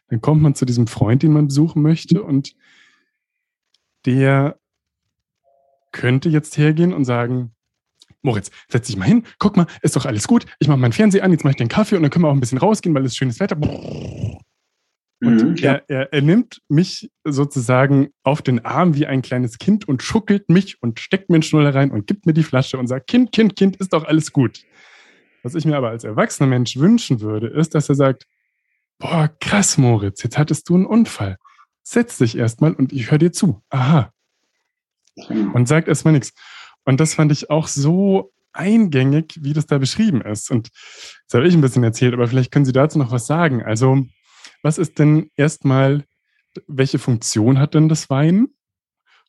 [0.08, 2.54] Dann kommt man zu diesem Freund, den man besuchen möchte und
[4.06, 4.58] der
[5.90, 7.52] könnte jetzt hergehen und sagen,
[8.22, 10.46] Moritz, setz dich mal hin, guck mal, ist doch alles gut.
[10.60, 12.34] Ich mache meinen Fernseher an, jetzt mache ich den Kaffee und dann können wir auch
[12.34, 13.56] ein bisschen rausgehen, weil es schönes Wetter.
[15.22, 19.86] Und mhm, er, er, er nimmt mich sozusagen auf den Arm wie ein kleines Kind
[19.86, 22.88] und schuckelt mich und steckt mir einen Schnuller rein und gibt mir die Flasche und
[22.88, 24.64] sagt, Kind, Kind, Kind, ist doch alles gut.
[25.44, 28.26] Was ich mir aber als erwachsener Mensch wünschen würde, ist, dass er sagt,
[28.98, 31.36] boah, krass, Moritz, jetzt hattest du einen Unfall.
[31.84, 33.62] Setz dich erstmal und ich höre dir zu.
[33.70, 34.12] Aha.
[35.28, 35.52] Mhm.
[35.52, 36.32] Und sagt erstmal nichts.
[36.84, 40.50] Und das fand ich auch so eingängig, wie das da beschrieben ist.
[40.50, 40.70] Und
[41.28, 43.62] das habe ich ein bisschen erzählt, aber vielleicht können Sie dazu noch was sagen.
[43.62, 44.04] Also,
[44.62, 46.04] was ist denn erstmal,
[46.66, 48.54] welche Funktion hat denn das Weinen?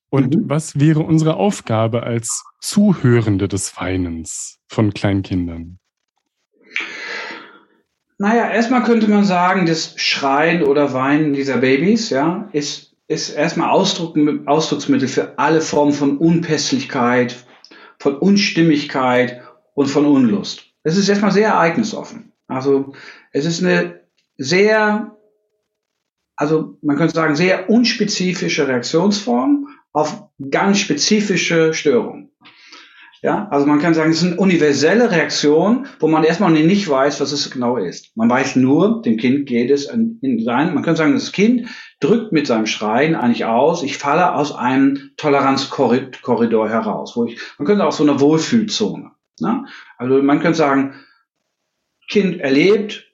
[0.10, 0.44] Und mhm.
[0.50, 5.80] was wäre unsere Aufgabe als Zuhörende des Weinens von Kleinkindern?
[8.20, 13.72] Naja, erstmal könnte man sagen, das Schreien oder Weinen dieser Babys, ja, ist, ist erstmal
[13.72, 14.16] Ausdruck,
[14.46, 17.36] Ausdrucksmittel für alle Formen von Unpässlichkeit,
[17.98, 19.42] von Unstimmigkeit
[19.74, 20.68] und von Unlust.
[20.84, 22.34] Es ist erstmal sehr ereignisoffen.
[22.48, 22.94] Also
[23.32, 24.02] es ist eine
[24.38, 25.18] sehr
[26.36, 32.32] also man könnte sagen, sehr unspezifische Reaktionsformen auf ganz spezifische Störungen.
[33.24, 37.22] Ja, also man kann sagen, es ist eine universelle Reaktion, wo man erstmal nicht weiß,
[37.22, 38.12] was es genau ist.
[38.18, 41.70] Man weiß nur, dem Kind geht es in sein, man könnte sagen, das Kind
[42.02, 47.66] drückt mit seinem Schreien eigentlich aus, ich falle aus einem Toleranzkorridor heraus, wo ich, man
[47.66, 49.12] könnte auch so eine Wohlfühlzone.
[49.40, 49.68] Ne?
[49.98, 50.96] Also man könnte sagen,
[52.10, 53.13] Kind erlebt,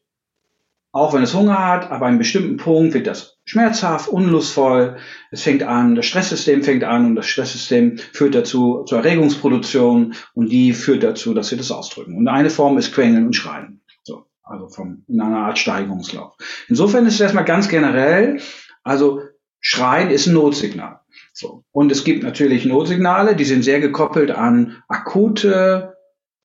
[0.91, 4.97] auch wenn es Hunger hat, aber an einem bestimmten Punkt wird das schmerzhaft, unlustvoll.
[5.31, 10.51] Es fängt an, das Stresssystem fängt an und das Stresssystem führt dazu zur Erregungsproduktion und
[10.51, 12.17] die führt dazu, dass wir das ausdrücken.
[12.17, 13.81] Und eine Form ist Quengeln und Schreien.
[14.03, 16.35] So, also vom, in einer Art Steigerungslauf.
[16.67, 18.39] Insofern ist es erstmal ganz generell,
[18.83, 19.21] also
[19.59, 21.01] Schreien ist ein Notsignal.
[21.33, 21.63] So.
[21.71, 25.95] Und es gibt natürlich Notsignale, die sind sehr gekoppelt an akute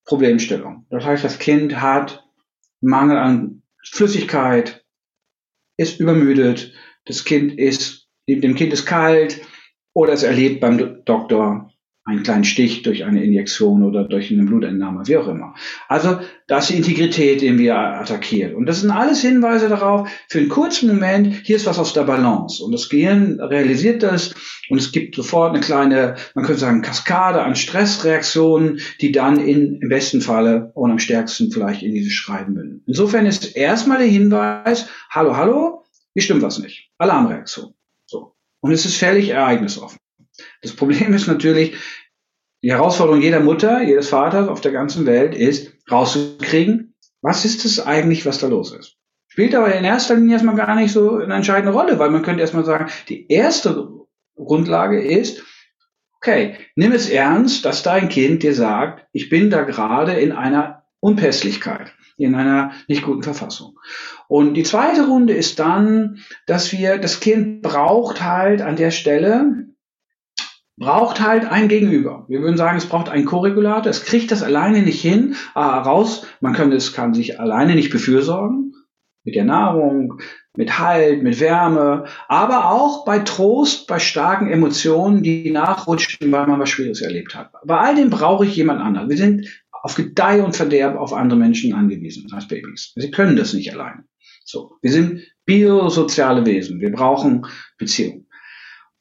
[0.05, 0.87] Problemstellungen.
[0.91, 2.25] Das heißt, das Kind hat
[2.81, 4.85] Mangel an Flüssigkeit,
[5.77, 6.73] ist übermüdet,
[7.05, 9.41] das Kind ist, dem Kind ist kalt
[9.93, 11.73] oder es erlebt beim Doktor
[12.07, 15.55] einen kleinen Stich durch eine Injektion oder durch eine Blutentnahme, wie auch immer.
[15.89, 18.55] Also da ist die Integrität irgendwie attackiert.
[18.55, 22.03] Und das sind alles Hinweise darauf, für einen kurzen Moment, hier ist was aus der
[22.03, 22.63] Balance.
[22.63, 24.35] Und das Gehirn realisiert das
[24.69, 29.81] und es gibt sofort eine kleine, man könnte sagen, Kaskade an Stressreaktionen, die dann in,
[29.81, 32.83] im besten Falle und am stärksten vielleicht in dieses Schreiben münden.
[32.87, 36.91] Insofern ist erstmal der Hinweis, hallo, hallo, hier stimmt was nicht.
[36.99, 37.73] Alarmreaktion.
[38.05, 38.35] So.
[38.61, 39.99] Und es ist völlig ereignisoffen.
[40.63, 41.77] Das Problem ist natürlich,
[42.63, 47.79] die Herausforderung jeder Mutter, jedes Vaters auf der ganzen Welt ist, rauszukriegen, was ist es
[47.79, 48.97] eigentlich, was da los ist.
[49.29, 52.41] Spielt aber in erster Linie erstmal gar nicht so eine entscheidende Rolle, weil man könnte
[52.41, 53.91] erstmal sagen, die erste
[54.37, 55.43] Grundlage ist,
[56.17, 60.85] okay, nimm es ernst, dass dein Kind dir sagt, ich bin da gerade in einer
[61.01, 63.79] Unpässlichkeit, in einer nicht guten Verfassung.
[64.29, 69.67] Und die zweite Runde ist dann, dass wir, das Kind braucht halt an der Stelle
[70.77, 72.25] braucht halt ein Gegenüber.
[72.29, 73.91] Wir würden sagen, es braucht einen Korregulator.
[73.91, 76.27] Es kriegt das alleine nicht hin, ah, raus.
[76.41, 78.73] Man kann, es kann sich alleine nicht befürsorgen.
[79.27, 80.21] Mit der Nahrung,
[80.55, 86.61] mit Halt, mit Wärme, aber auch bei Trost, bei starken Emotionen, die nachrutschen, weil man
[86.61, 87.51] was Schwieriges erlebt hat.
[87.65, 89.09] Bei all dem brauche ich jemand anderen.
[89.09, 92.93] Wir sind auf Gedeih und Verderb auf andere Menschen angewiesen als Babys.
[92.97, 94.05] Sie können das nicht alleine.
[94.45, 94.77] So.
[94.83, 96.81] Wir sind biosoziale Wesen.
[96.81, 97.47] Wir brauchen
[97.79, 98.27] Beziehungen.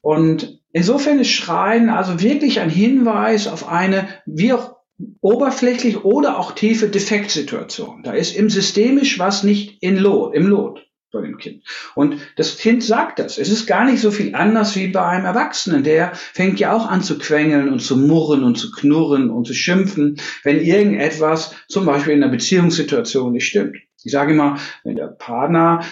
[0.00, 4.76] Und insofern ist Schreien also wirklich ein Hinweis auf eine, wie auch
[5.20, 8.02] oberflächlich oder auch tiefe Defektsituation.
[8.02, 11.62] Da ist im systemisch was nicht in Lot, im Lot bei dem Kind.
[11.94, 13.38] Und das Kind sagt das.
[13.38, 15.84] Es ist gar nicht so viel anders wie bei einem Erwachsenen.
[15.84, 19.54] Der fängt ja auch an zu quengeln und zu murren und zu knurren und zu
[19.54, 23.76] schimpfen, wenn irgendetwas zum Beispiel in einer Beziehungssituation nicht stimmt.
[24.02, 25.82] Ich sage immer, wenn der Partner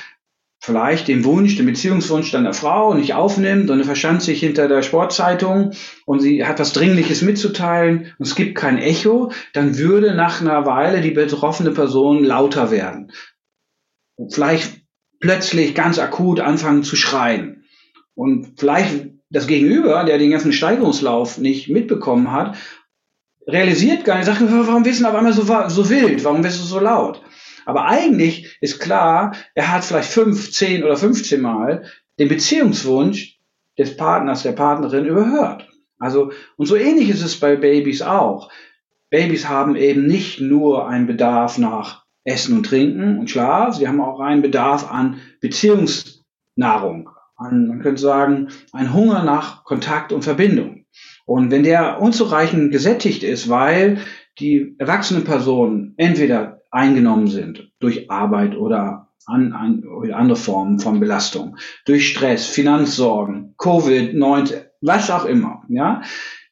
[0.62, 4.83] vielleicht den Wunsch, den Beziehungswunsch deiner Frau nicht aufnimmt und er verschanzt sich hinter der
[4.83, 5.72] Sportzeitung
[6.07, 10.64] und sie hat was Dringliches mitzuteilen und es gibt kein Echo, dann würde nach einer
[10.64, 13.11] Weile die betroffene Person lauter werden.
[14.14, 14.83] Und vielleicht
[15.18, 17.64] plötzlich ganz akut anfangen zu schreien.
[18.14, 22.57] Und vielleicht das Gegenüber, der den ganzen Steigerungslauf nicht mitbekommen hat,
[23.48, 26.64] realisiert gar nicht, sagt, warum bist du auf einmal so, so wild, warum bist du
[26.64, 27.20] so laut?
[27.66, 31.85] Aber eigentlich ist klar, er hat vielleicht fünf, zehn oder 15 Mal
[32.18, 33.38] den Beziehungswunsch
[33.79, 35.68] des Partners, der Partnerin überhört.
[35.98, 38.51] Also, und so ähnlich ist es bei Babys auch.
[39.11, 44.01] Babys haben eben nicht nur einen Bedarf nach Essen und Trinken und Schlaf, sie haben
[44.01, 50.87] auch einen Bedarf an Beziehungsnahrung, an, man könnte sagen, einen Hunger nach Kontakt und Verbindung.
[51.25, 53.98] Und wenn der unzureichend gesättigt ist, weil
[54.38, 61.57] die erwachsene Person entweder eingenommen sind durch Arbeit oder an, an, andere Formen von Belastung,
[61.85, 66.03] durch Stress, Finanzsorgen, Covid-19, was auch immer, ja,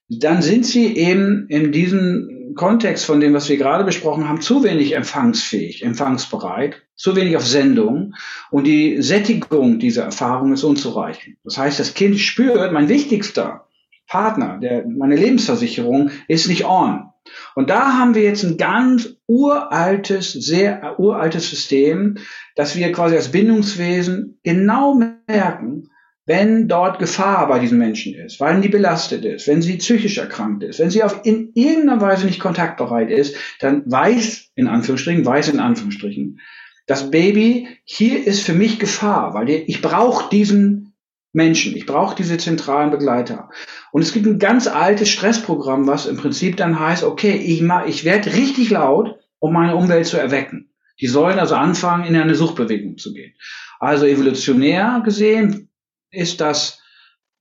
[0.09, 4.65] dann sind sie eben in diesem Kontext von dem, was wir gerade besprochen haben, zu
[4.65, 8.15] wenig empfangsfähig, empfangsbereit, zu wenig auf Sendung
[8.51, 11.37] und die Sättigung dieser Erfahrung ist unzureichend.
[11.45, 13.67] Das heißt, das Kind spürt, mein wichtigster
[14.09, 17.10] Partner, der, meine Lebensversicherung ist nicht on.
[17.55, 22.19] Und da haben wir jetzt ein ganz uraltes, sehr uraltes System,
[22.57, 25.91] dass wir quasi als Bindungswesen genau merken,
[26.27, 30.63] wenn dort Gefahr bei diesen Menschen ist, weil die belastet ist, wenn sie psychisch erkrankt
[30.63, 35.49] ist, wenn sie auf in irgendeiner Weise nicht kontaktbereit ist, dann weiß, in Anführungsstrichen, weiß
[35.49, 36.41] in Anführungsstrichen,
[36.87, 40.91] das Baby, hier ist für mich Gefahr, weil ich brauche diesen
[41.33, 41.77] Menschen.
[41.77, 43.51] Ich brauche diese zentralen Begleiter.
[43.93, 48.05] Und es gibt ein ganz altes Stressprogramm, was im Prinzip dann heißt, okay, ich, ich
[48.05, 50.71] werde richtig laut, um meine Umwelt zu erwecken.
[51.01, 53.35] Die sollen also anfangen, in eine Suchtbewegung zu gehen.
[53.79, 55.71] Also evolutionär gesehen
[56.11, 56.81] ist das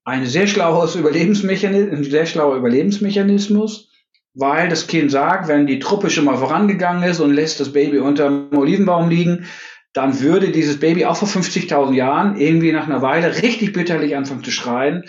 [0.06, 3.92] ein sehr schlaues Überlebensmechanismus, ein sehr schlauer Überlebensmechanismus,
[4.34, 8.00] weil das Kind sagt, wenn die Truppe schon mal vorangegangen ist und lässt das Baby
[8.00, 9.46] unter dem Olivenbaum liegen,
[9.94, 14.44] dann würde dieses Baby auch vor 50.000 Jahren irgendwie nach einer Weile richtig bitterlich anfangen
[14.44, 15.04] zu schreien,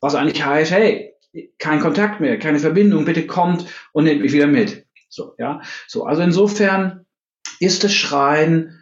[0.00, 1.14] was eigentlich heißt, hey,
[1.58, 4.86] kein Kontakt mehr, keine Verbindung, bitte kommt und nehmt mich wieder mit.
[5.08, 5.60] So, ja.
[5.86, 7.06] So, also insofern
[7.60, 8.78] ist das Schreien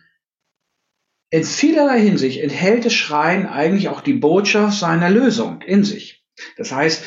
[1.31, 6.24] in vielerlei Hinsicht enthält das Schreien eigentlich auch die Botschaft seiner Lösung in sich.
[6.57, 7.05] Das heißt,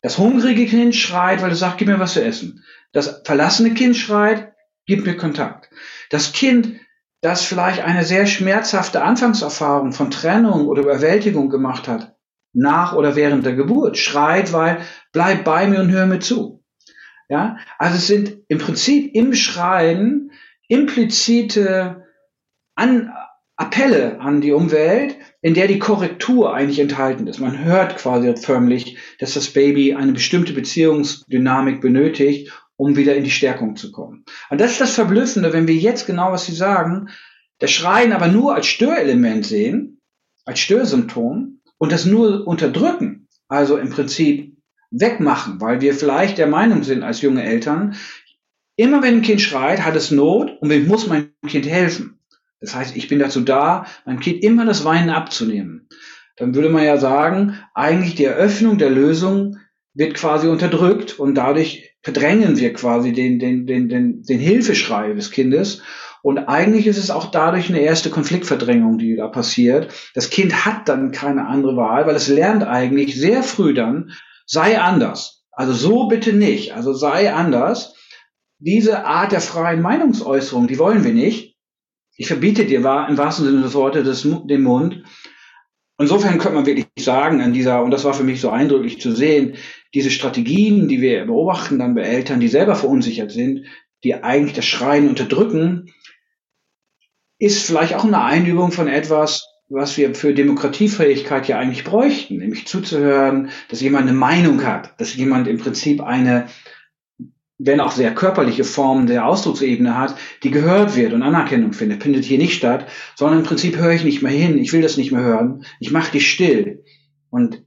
[0.00, 2.64] das hungrige Kind schreit, weil es sagt, gib mir was zu essen.
[2.92, 4.54] Das verlassene Kind schreit,
[4.86, 5.70] gib mir Kontakt.
[6.10, 6.80] Das Kind,
[7.20, 12.16] das vielleicht eine sehr schmerzhafte Anfangserfahrung von Trennung oder Überwältigung gemacht hat,
[12.52, 14.80] nach oder während der Geburt, schreit, weil
[15.12, 16.64] bleib bei mir und hör mir zu.
[17.28, 20.30] Ja, also es sind im Prinzip im Schreien
[20.68, 22.04] implizite
[22.74, 23.12] An
[23.60, 27.40] Appelle an die Umwelt, in der die Korrektur eigentlich enthalten ist.
[27.40, 33.32] Man hört quasi förmlich, dass das Baby eine bestimmte Beziehungsdynamik benötigt, um wieder in die
[33.32, 34.24] Stärkung zu kommen.
[34.48, 37.08] Und das ist das Verblüffende, wenn wir jetzt genau, was Sie sagen,
[37.58, 40.00] das Schreien aber nur als Störelement sehen,
[40.44, 44.56] als Störsymptom und das nur unterdrücken, also im Prinzip
[44.90, 47.96] wegmachen, weil wir vielleicht der Meinung sind als junge Eltern,
[48.76, 52.20] immer wenn ein Kind schreit, hat es Not und ich muss meinem Kind helfen.
[52.60, 55.88] Das heißt, ich bin dazu da, meinem Kind immer das Weinen abzunehmen.
[56.36, 59.58] Dann würde man ja sagen, eigentlich die Eröffnung der Lösung
[59.94, 65.30] wird quasi unterdrückt und dadurch verdrängen wir quasi den, den, den, den, den Hilfeschrei des
[65.30, 65.82] Kindes.
[66.22, 69.92] Und eigentlich ist es auch dadurch eine erste Konfliktverdrängung, die da passiert.
[70.14, 74.10] Das Kind hat dann keine andere Wahl, weil es lernt eigentlich sehr früh dann,
[74.46, 75.44] sei anders.
[75.52, 76.74] Also so bitte nicht.
[76.74, 77.94] Also sei anders.
[78.58, 81.56] Diese Art der freien Meinungsäußerung, die wollen wir nicht.
[82.16, 82.84] Ich verbiete dir im
[83.18, 85.04] wahrsten Sinne des Wortes den Mund.
[86.00, 89.12] Insofern könnte man wirklich sagen, an dieser, und das war für mich so eindrücklich zu
[89.12, 89.54] sehen,
[89.94, 93.66] diese Strategien, die wir beobachten dann bei Eltern, die selber verunsichert sind,
[94.04, 95.92] die eigentlich das Schreien unterdrücken,
[97.38, 102.66] ist vielleicht auch eine Einübung von etwas, was wir für Demokratiefähigkeit ja eigentlich bräuchten, nämlich
[102.66, 106.48] zuzuhören, dass jemand eine Meinung hat, dass jemand im Prinzip eine
[107.58, 112.24] wenn auch sehr körperliche Form der Ausdrucksebene hat, die gehört wird und Anerkennung findet, findet
[112.24, 115.10] hier nicht statt, sondern im Prinzip höre ich nicht mehr hin, ich will das nicht
[115.10, 116.84] mehr hören, ich mache dich still.
[117.30, 117.64] Und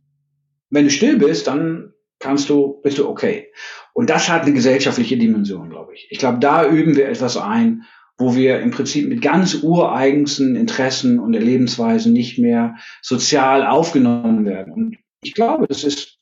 [0.69, 3.51] wenn du still bist, dann kannst du, bist du okay.
[3.93, 6.07] Und das hat eine gesellschaftliche Dimension, glaube ich.
[6.09, 7.83] Ich glaube, da üben wir etwas ein,
[8.21, 14.71] wo wir im Prinzip mit ganz ureigensten Interessen und Lebensweisen nicht mehr sozial aufgenommen werden.
[14.71, 16.19] Und ich glaube, das ist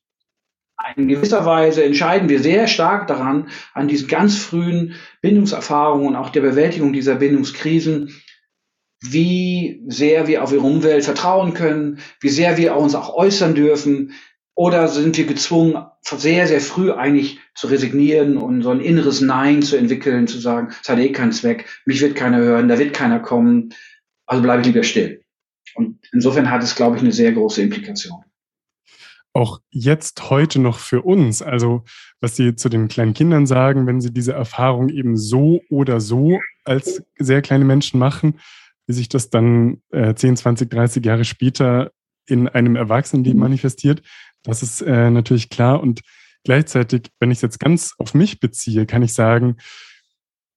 [0.95, 6.29] in gewisser Weise entscheiden wir sehr stark daran, an diesen ganz frühen Bindungserfahrungen und auch
[6.29, 8.15] der Bewältigung dieser Bindungskrisen,
[9.01, 14.13] wie sehr wir auf ihre Umwelt vertrauen können, wie sehr wir uns auch äußern dürfen,
[14.59, 19.61] oder sind wir gezwungen, sehr, sehr früh eigentlich zu resignieren und so ein inneres Nein
[19.61, 22.93] zu entwickeln, zu sagen, es hat eh keinen Zweck, mich wird keiner hören, da wird
[22.93, 23.73] keiner kommen,
[24.25, 25.23] also bleibe ich lieber still.
[25.75, 28.21] Und insofern hat es, glaube ich, eine sehr große Implikation
[29.31, 31.85] auch jetzt heute noch für uns, also
[32.19, 36.39] was Sie zu den kleinen Kindern sagen, wenn sie diese Erfahrung eben so oder so
[36.65, 38.39] als sehr kleine Menschen machen,
[38.87, 41.91] wie sich das dann äh, 10, 20, 30 Jahre später
[42.29, 43.43] in einem Erwachsenenleben mhm.
[43.43, 44.01] manifestiert,
[44.43, 45.81] das ist äh, natürlich klar.
[45.81, 46.01] Und
[46.43, 49.57] gleichzeitig, wenn ich es jetzt ganz auf mich beziehe, kann ich sagen,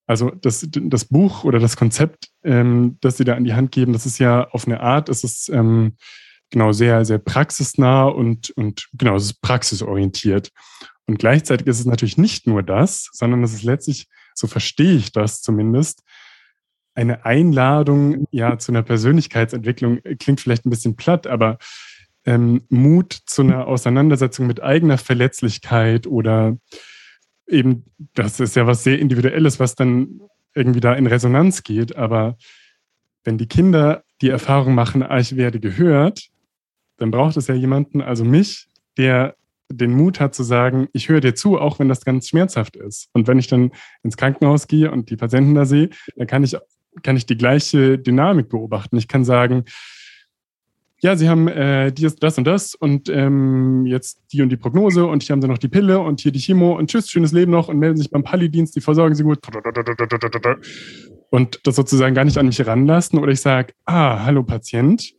[0.07, 3.93] also das, das Buch oder das Konzept, ähm, das Sie da an die Hand geben,
[3.93, 5.97] das ist ja auf eine Art, es ist ähm,
[6.51, 10.51] genau sehr, sehr praxisnah und, und genau, es ist praxisorientiert.
[11.07, 15.13] Und gleichzeitig ist es natürlich nicht nur das, sondern es ist letztlich, so verstehe ich
[15.13, 16.03] das zumindest,
[16.95, 21.59] eine Einladung ja zu einer Persönlichkeitsentwicklung klingt vielleicht ein bisschen platt, aber
[22.25, 26.57] ähm, Mut zu einer Auseinandersetzung mit eigener Verletzlichkeit oder
[27.47, 30.21] eben, das ist ja was sehr Individuelles, was dann
[30.55, 31.97] irgendwie da in Resonanz geht.
[31.97, 32.37] Aber
[33.25, 36.29] wenn die Kinder die Erfahrung machen, ah, ich werde gehört,
[36.97, 39.35] dann braucht es ja jemanden, also mich, der
[39.71, 43.09] den Mut hat zu sagen, ich höre dir zu, auch wenn das ganz schmerzhaft ist.
[43.15, 46.57] Und wenn ich dann ins Krankenhaus gehe und die Patienten da sehe, dann kann ich,
[47.03, 48.99] kann ich die gleiche Dynamik beobachten.
[48.99, 49.65] Ich kann sagen,
[51.03, 55.05] ja, Sie haben äh, dies, das und das und ähm, jetzt die und die Prognose
[55.05, 57.51] und hier haben Sie noch die Pille und hier die Chemo und tschüss, schönes Leben
[57.51, 59.39] noch und melden sich beim Palli-Dienst, die versorgen Sie gut.
[61.31, 65.13] Und das sozusagen gar nicht an mich heranlassen oder ich sage, ah, hallo Patient,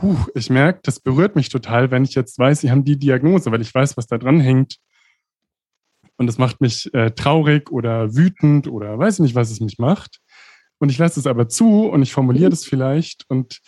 [0.00, 3.50] huh, ich merke, das berührt mich total, wenn ich jetzt weiß, sie haben die Diagnose,
[3.50, 4.76] weil ich weiß, was da dran hängt.
[6.18, 10.20] Und das macht mich äh, traurig oder wütend oder weiß nicht, was es mich macht.
[10.78, 13.60] und ich lasse es aber zu und ich formuliere das vielleicht und,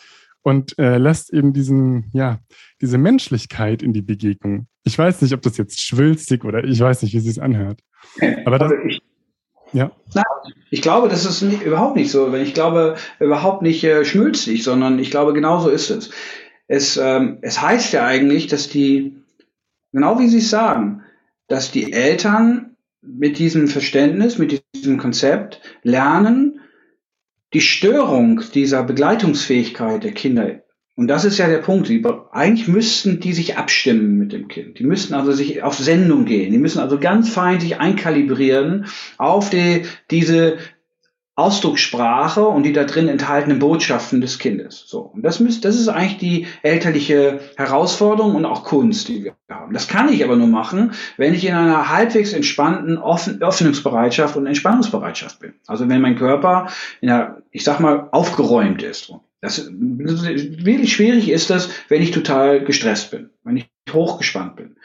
[0.49, 2.39] und äh, lässt eben diesen, ja,
[2.81, 4.67] diese Menschlichkeit in die Begegnung.
[4.85, 7.81] Ich weiß nicht, ob das jetzt schwülstig oder ich weiß nicht, wie sie es anhört.
[8.47, 9.03] Aber das, also ich,
[9.73, 9.91] ja.
[10.15, 10.25] Nein,
[10.71, 12.33] ich glaube, das ist nicht, überhaupt nicht so.
[12.35, 16.11] Ich glaube überhaupt nicht äh, schmülzig, sondern ich glaube, genau so ist es.
[16.67, 19.17] Es, ähm, es heißt ja eigentlich, dass die,
[19.93, 21.03] genau wie Sie es sagen,
[21.47, 26.58] dass die Eltern mit diesem Verständnis, mit diesem Konzept lernen,
[27.55, 30.63] die Störung dieser Begleitungsfähigkeit der Kinder
[30.99, 31.89] und das ist ja der Punkt.
[31.89, 34.81] Die, eigentlich müssten die sich abstimmen mit dem Kind.
[34.81, 36.51] Die müssten also sich auf Sendung gehen.
[36.51, 38.87] Die müssen also ganz fein sich einkalibrieren
[39.17, 40.59] auf die, diese
[41.39, 44.83] Ausdruckssprache und die da drin enthaltenen Botschaften des Kindes.
[44.89, 45.03] So.
[45.03, 49.73] Und das müsst, das ist eigentlich die elterliche Herausforderung und auch Kunst, die wir haben.
[49.73, 54.49] Das kann ich aber nur machen, wenn ich in einer halbwegs entspannten Offen Öffnungsbereitschaft und
[54.49, 55.55] Entspannungsbereitschaft bin.
[55.69, 56.71] Also wenn mein Körper
[57.01, 59.13] in einer, ich sag mal, aufgeräumt ist.
[59.41, 64.77] Das, wirklich schwierig ist das, wenn ich total gestresst bin, wenn ich hochgespannt bin.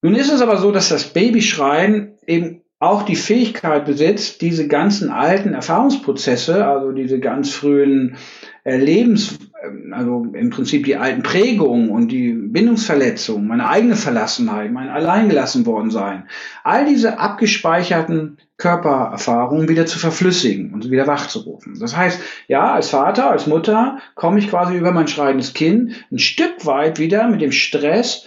[0.00, 5.10] Nun ist es aber so, dass das Babyschreien eben auch die Fähigkeit besitzt, diese ganzen
[5.10, 8.16] alten Erfahrungsprozesse, also diese ganz frühen
[8.64, 14.72] äh, Lebens, ähm, also im Prinzip die alten Prägungen und die Bindungsverletzungen, meine eigene Verlassenheit,
[14.72, 16.26] mein alleingelassen worden sein,
[16.64, 21.78] all diese abgespeicherten Körpererfahrungen wieder zu verflüssigen und wieder wachzurufen.
[21.78, 22.18] Das heißt,
[22.48, 26.98] ja, als Vater, als Mutter komme ich quasi über mein schreiendes Kind ein Stück weit
[26.98, 28.26] wieder mit dem Stress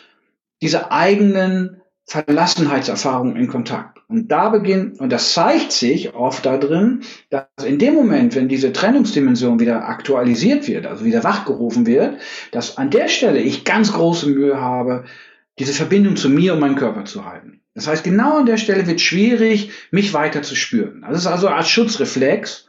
[0.62, 4.00] dieser eigenen Verlassenheitserfahrung in Kontakt.
[4.10, 8.50] Und da beginnt, und das zeigt sich oft da drin, dass in dem Moment, wenn
[8.50, 12.18] diese Trennungsdimension wieder aktualisiert wird, also wieder wachgerufen wird,
[12.52, 15.06] dass an der Stelle ich ganz große Mühe habe,
[15.60, 17.62] diese Verbindung zu mir und meinem Körper zu halten.
[17.74, 21.04] Das heißt, genau an der Stelle wird schwierig, mich weiter zu spüren.
[21.08, 22.68] Das ist also als Schutzreflex.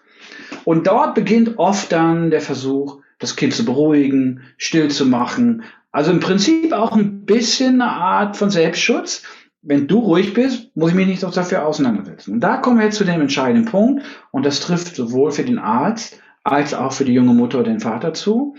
[0.65, 5.65] Und dort beginnt oft dann der Versuch, das Kind zu beruhigen, still zu machen,
[5.95, 9.23] also im Prinzip auch ein bisschen eine Art von Selbstschutz.
[9.63, 12.33] Wenn du ruhig bist, muss ich mich nicht noch dafür auseinandersetzen.
[12.33, 14.03] Und da kommen wir jetzt zu dem entscheidenden Punkt.
[14.33, 17.79] Und das trifft sowohl für den Arzt als auch für die junge Mutter oder den
[17.79, 18.57] Vater zu.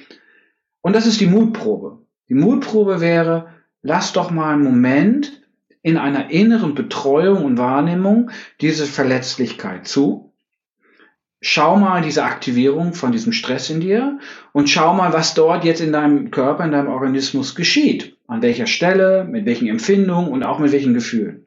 [0.80, 2.06] Und das ist die Mutprobe.
[2.30, 3.48] Die Mutprobe wäre,
[3.82, 5.42] lass doch mal einen Moment
[5.82, 8.32] in einer inneren Betreuung und Wahrnehmung
[8.62, 10.32] diese Verletzlichkeit zu
[11.48, 14.18] schau mal diese Aktivierung von diesem Stress in dir
[14.52, 18.18] und schau mal, was dort jetzt in deinem Körper, in deinem Organismus geschieht.
[18.28, 21.46] An welcher Stelle, mit welchen Empfindungen und auch mit welchen Gefühlen.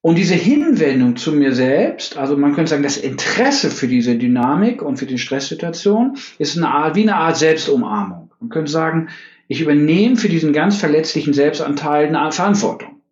[0.00, 4.80] Und diese Hinwendung zu mir selbst, also man könnte sagen, das Interesse für diese Dynamik
[4.80, 8.30] und für die Stresssituation ist eine Art, wie eine Art Selbstumarmung.
[8.40, 9.10] Man könnte sagen,
[9.46, 13.02] ich übernehme für diesen ganz verletzlichen Selbstanteil eine Verantwortung.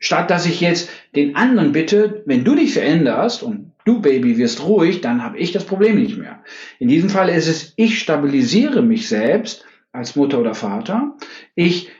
[0.00, 4.64] Statt dass ich jetzt den anderen bitte, wenn du dich veränderst und du Baby wirst
[4.64, 6.40] ruhig, dann habe ich das Problem nicht mehr.
[6.78, 11.16] In diesem Fall ist es, ich stabilisiere mich selbst als Mutter oder Vater.
[11.54, 11.90] Ich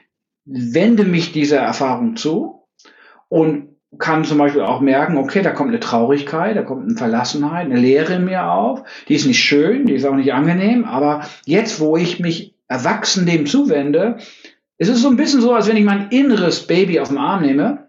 [0.45, 2.66] wende mich dieser Erfahrung zu
[3.28, 3.68] und
[3.99, 7.80] kann zum Beispiel auch merken, okay, da kommt eine Traurigkeit, da kommt eine Verlassenheit, eine
[7.80, 8.84] Leere in mir auf.
[9.09, 13.24] Die ist nicht schön, die ist auch nicht angenehm, aber jetzt, wo ich mich erwachsen
[13.24, 14.18] dem zuwende,
[14.76, 17.43] ist es so ein bisschen so, als wenn ich mein inneres Baby auf den Arm
[17.43, 17.88] nehme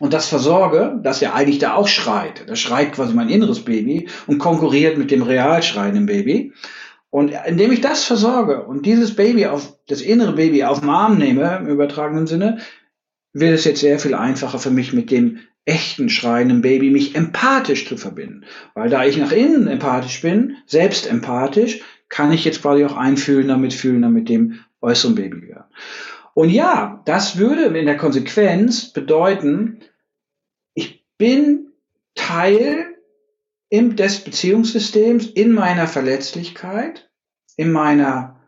[0.00, 2.44] und das versorge, dass er eigentlich da auch schreit.
[2.48, 6.52] Das schreit quasi mein inneres Baby und konkurriert mit dem real schreienden Baby.
[7.10, 11.18] Und indem ich das versorge und dieses Baby auf, das innere Baby auf den Arm
[11.18, 12.58] nehme, im übertragenen Sinne,
[13.34, 17.86] wird es jetzt sehr viel einfacher für mich mit dem echten schreienden Baby mich empathisch
[17.86, 18.44] zu verbinden.
[18.74, 23.58] Weil da ich nach innen empathisch bin, selbst empathisch, kann ich jetzt quasi auch einfühlender,
[23.58, 25.64] mitfühlender mit dem äußeren Baby werden.
[26.32, 29.80] Und ja, das würde in der Konsequenz bedeuten,
[31.20, 31.74] bin
[32.14, 32.96] Teil
[33.68, 37.10] im, des Beziehungssystems in meiner Verletzlichkeit,
[37.56, 38.40] in meiner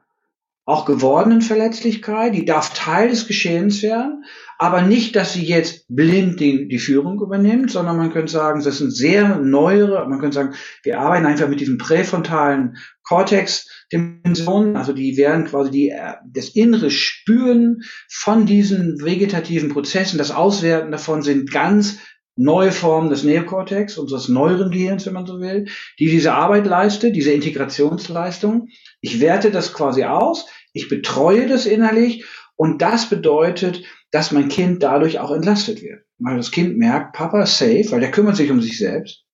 [0.64, 4.25] auch gewordenen Verletzlichkeit, die darf Teil des Geschehens werden,
[4.59, 8.79] aber nicht, dass sie jetzt blind die, die Führung übernimmt, sondern man könnte sagen, das
[8.79, 10.55] sind sehr neuere, man könnte sagen,
[10.85, 16.91] wir arbeiten einfach mit diesen präfrontalen Cortex-Dimensionen, also die werden quasi die, äh, das innere
[16.91, 21.99] Spüren von diesen vegetativen Prozessen, das Auswerten davon sind ganz
[22.37, 25.66] neue Form des Neokortex, unseres neueren Gehirns, wenn man so will,
[25.99, 28.68] die diese Arbeit leistet, diese Integrationsleistung.
[29.01, 32.24] Ich werte das quasi aus, ich betreue das innerlich
[32.57, 36.05] und das bedeutet, dass mein Kind dadurch auch entlastet wird.
[36.18, 39.24] Weil das Kind merkt, Papa ist safe, weil der kümmert sich um sich selbst.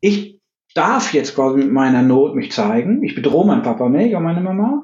[0.00, 0.40] Ich
[0.74, 3.02] darf jetzt quasi mit meiner Not mich zeigen.
[3.02, 4.82] Ich bedrohe meinen Papa nicht und meine Mama.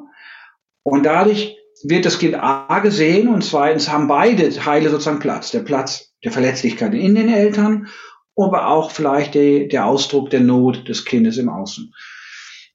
[0.82, 5.50] Und dadurch wird das Kind A gesehen und zweitens haben beide Teile sozusagen Platz.
[5.50, 7.88] Der Platz der Verletzlichkeit in den Eltern
[8.36, 11.92] aber auch vielleicht die, der Ausdruck der Not des Kindes im Außen.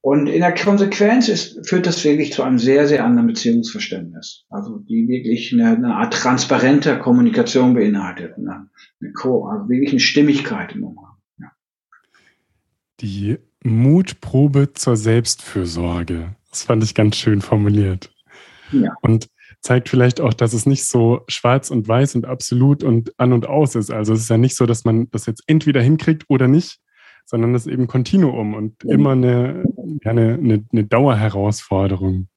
[0.02, 4.46] Und in der Konsequenz ist, führt das wirklich zu einem sehr, sehr anderen Beziehungsverständnis.
[4.50, 8.34] Also die wirklich eine, eine Art transparenter Kommunikation beinhaltet.
[8.38, 8.70] Eine,
[9.02, 11.18] eine Co also wirklich eine Stimmigkeit im Umgang.
[11.40, 11.52] Ja.
[13.02, 16.36] Die Mutprobe zur Selbstfürsorge.
[16.52, 18.12] Das fand ich ganz schön formuliert.
[18.72, 18.94] Ja.
[19.02, 19.28] Und
[19.62, 23.48] zeigt vielleicht auch, dass es nicht so schwarz und weiß und absolut und an und
[23.48, 23.92] aus ist.
[23.92, 26.80] Also es ist ja nicht so, dass man das jetzt entweder hinkriegt oder nicht,
[27.26, 28.92] sondern es ist eben Kontinuum und mhm.
[28.92, 29.64] immer eine,
[30.04, 32.28] ja, eine, eine, eine Dauerherausforderung.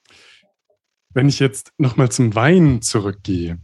[1.13, 3.59] Wenn ich jetzt nochmal zum Wein zurückgehe,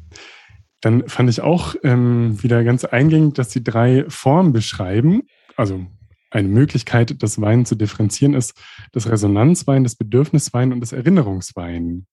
[0.80, 5.22] dann fand ich auch ähm, wieder ganz eingängig, dass die drei Formen beschreiben.
[5.56, 5.86] Also
[6.30, 8.54] eine Möglichkeit, das Wein zu differenzieren, ist
[8.92, 12.06] das Resonanzwein, das Bedürfniswein und das Erinnerungswein.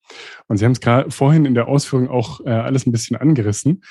[0.47, 3.83] Und Sie haben es gerade vorhin in der Ausführung auch äh, alles ein bisschen angerissen.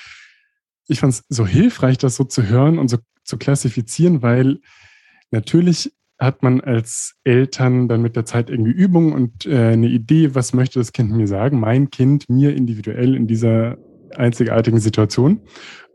[0.87, 4.59] Ich fand es so hilfreich, das so zu hören und so zu klassifizieren, weil
[5.31, 10.35] natürlich hat man als Eltern dann mit der Zeit irgendwie Übung und äh, eine Idee,
[10.35, 13.77] was möchte das Kind mir sagen, mein Kind mir individuell in dieser
[14.17, 15.41] einzigartigen Situation.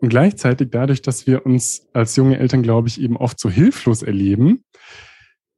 [0.01, 4.03] Und gleichzeitig dadurch, dass wir uns als junge Eltern, glaube ich, eben oft so hilflos
[4.03, 4.65] erleben,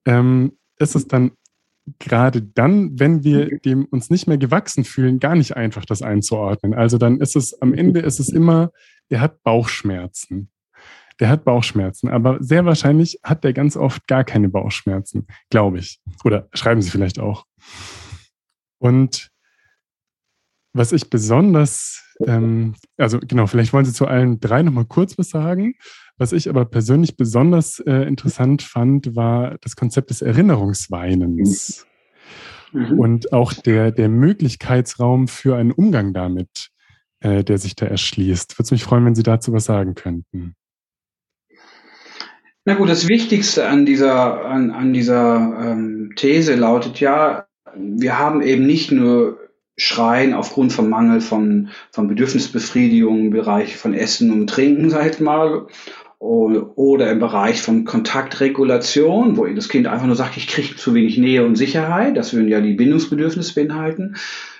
[0.06, 1.32] ähm, ist es dann
[1.98, 6.74] gerade dann, wenn wir dem uns nicht mehr gewachsen fühlen, gar nicht einfach, das einzuordnen.
[6.74, 8.70] Also dann ist es am Ende ist es immer,
[9.10, 10.50] der hat Bauchschmerzen.
[11.18, 16.00] Der hat Bauchschmerzen, aber sehr wahrscheinlich hat der ganz oft gar keine Bauchschmerzen, glaube ich.
[16.24, 17.44] Oder schreiben Sie vielleicht auch.
[18.78, 19.30] Und
[20.72, 25.30] was ich besonders ähm, also genau, vielleicht wollen Sie zu allen drei nochmal kurz was
[25.30, 25.74] sagen.
[26.18, 31.86] Was ich aber persönlich besonders äh, interessant fand, war das Konzept des Erinnerungsweinens
[32.72, 32.98] mhm.
[32.98, 36.68] und auch der, der Möglichkeitsraum für einen Umgang damit,
[37.20, 38.58] äh, der sich da erschließt.
[38.58, 40.54] Würde mich freuen, wenn Sie dazu was sagen könnten.
[42.66, 48.42] Na gut, das Wichtigste an dieser, an, an dieser ähm, These lautet ja, wir haben
[48.42, 49.38] eben nicht nur
[49.80, 55.20] schreien aufgrund von Mangel von, von Bedürfnisbefriedigung im Bereich von Essen und Trinken, sag ich
[55.20, 55.66] mal,
[56.18, 61.16] oder im Bereich von Kontaktregulation, wo das Kind einfach nur sagt, ich kriege zu wenig
[61.16, 64.16] Nähe und Sicherheit, das würden ja die Bindungsbedürfnisse beinhalten,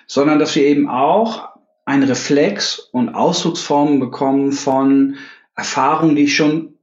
[0.07, 1.51] sondern dass wir eben auch
[1.85, 5.17] einen Reflex und Ausdrucksformen bekommen von
[5.55, 6.79] Erfahrungen, die ich schon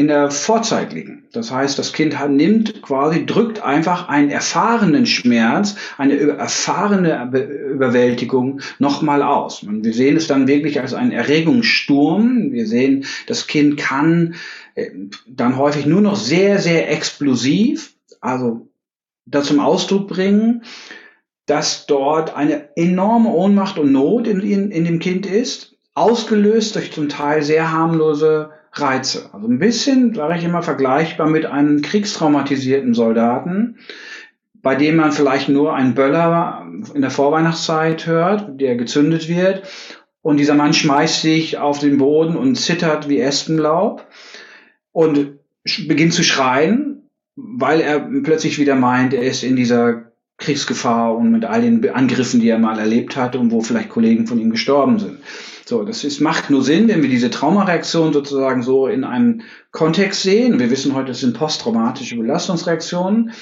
[0.00, 1.24] in der Vorzeit liegen.
[1.30, 7.30] Das heißt, das Kind nimmt quasi, drückt einfach einen erfahrenen Schmerz, eine erfahrene
[7.70, 9.62] Überwältigung nochmal aus.
[9.62, 12.50] Und wir sehen es dann wirklich als einen Erregungssturm.
[12.50, 14.36] Wir sehen, das Kind kann
[14.74, 14.88] äh,
[15.26, 17.92] dann häufig nur noch sehr, sehr explosiv,
[18.22, 18.70] also
[19.26, 20.62] das zum Ausdruck bringen,
[21.44, 26.90] dass dort eine enorme Ohnmacht und Not in, in, in dem Kind ist, ausgelöst durch
[26.90, 29.30] zum Teil sehr harmlose Reize.
[29.32, 33.78] Also ein bisschen, sage ich immer, vergleichbar mit einem kriegstraumatisierten Soldaten,
[34.54, 39.62] bei dem man vielleicht nur einen Böller in der Vorweihnachtszeit hört, der gezündet wird.
[40.22, 44.06] Und dieser Mann schmeißt sich auf den Boden und zittert wie Espenlaub
[44.92, 45.38] und
[45.86, 50.09] beginnt zu schreien, weil er plötzlich wieder meint, er ist in dieser
[50.40, 54.26] Kriegsgefahr und mit all den Angriffen, die er mal erlebt hat und wo vielleicht Kollegen
[54.26, 55.18] von ihm gestorben sind.
[55.66, 60.22] So, das ist, macht nur Sinn, wenn wir diese Traumareaktion sozusagen so in einem Kontext
[60.22, 60.58] sehen.
[60.58, 63.32] Wir wissen heute, es sind posttraumatische Belastungsreaktionen.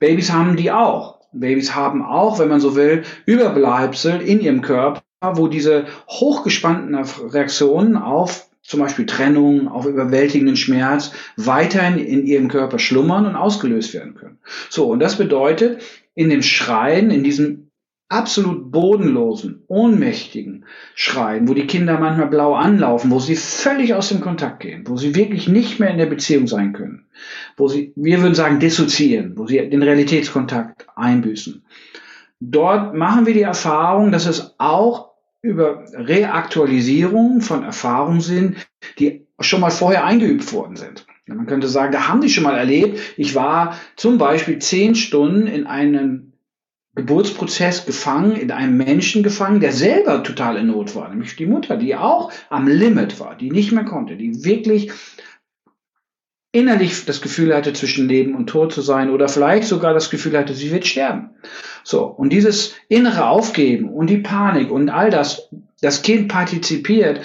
[0.00, 1.20] Babys haben die auch.
[1.32, 5.02] Babys haben auch, wenn man so will, Überbleibsel in ihrem Körper,
[5.34, 12.78] wo diese hochgespannten Reaktionen auf zum Beispiel Trennung, auf überwältigenden Schmerz weiterhin in ihrem Körper
[12.78, 14.38] schlummern und ausgelöst werden können.
[14.68, 15.82] So, und das bedeutet,
[16.20, 17.70] in dem Schreien, in diesem
[18.10, 24.20] absolut bodenlosen, ohnmächtigen Schreien, wo die Kinder manchmal blau anlaufen, wo sie völlig aus dem
[24.20, 27.06] Kontakt gehen, wo sie wirklich nicht mehr in der Beziehung sein können,
[27.56, 31.64] wo sie, wir würden sagen, dissoziieren, wo sie den Realitätskontakt einbüßen.
[32.38, 38.56] Dort machen wir die Erfahrung, dass es auch über Reaktualisierung von Erfahrungen sind,
[38.98, 41.06] die schon mal vorher eingeübt worden sind.
[41.36, 42.98] Man könnte sagen, da haben die schon mal erlebt.
[43.16, 46.32] Ich war zum Beispiel zehn Stunden in einem
[46.94, 51.76] Geburtsprozess gefangen, in einem Menschen gefangen, der selber total in Not war, nämlich die Mutter,
[51.76, 54.90] die auch am Limit war, die nicht mehr konnte, die wirklich
[56.52, 60.36] innerlich das Gefühl hatte, zwischen Leben und Tod zu sein oder vielleicht sogar das Gefühl
[60.36, 61.30] hatte, sie wird sterben.
[61.84, 65.48] So, und dieses innere Aufgeben und die Panik und all das,
[65.80, 67.20] das Kind partizipiert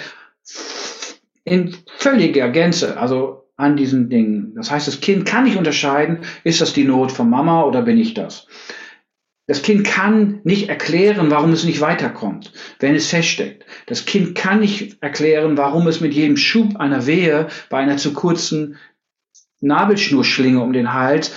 [1.42, 4.52] in völliger Gänze, also an diesen Dingen.
[4.54, 7.98] Das heißt, das Kind kann nicht unterscheiden, ist das die Not von Mama oder bin
[7.98, 8.46] ich das?
[9.46, 12.52] Das Kind kann nicht erklären, warum es nicht weiterkommt.
[12.80, 13.64] wenn es feststeckt.
[13.86, 18.12] Das Kind kann nicht erklären, warum es mit jedem Schub einer Wehe bei einer zu
[18.12, 18.76] kurzen
[19.60, 21.32] Nabelschnurschlinge um den Hals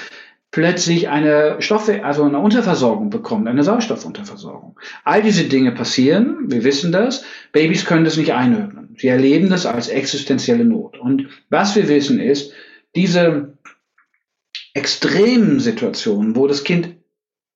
[0.52, 4.80] plötzlich eine Stoffe, also eine Unterversorgung bekommt, eine Sauerstoffunterversorgung.
[5.04, 7.24] All diese Dinge passieren, wir wissen das.
[7.52, 8.96] Babys können das nicht einordnen.
[8.98, 11.00] Sie erleben das als existenzielle Not.
[11.00, 12.54] Und was wir wissen ist,
[12.96, 13.58] diese
[14.74, 16.96] extremen Situationen, wo das Kind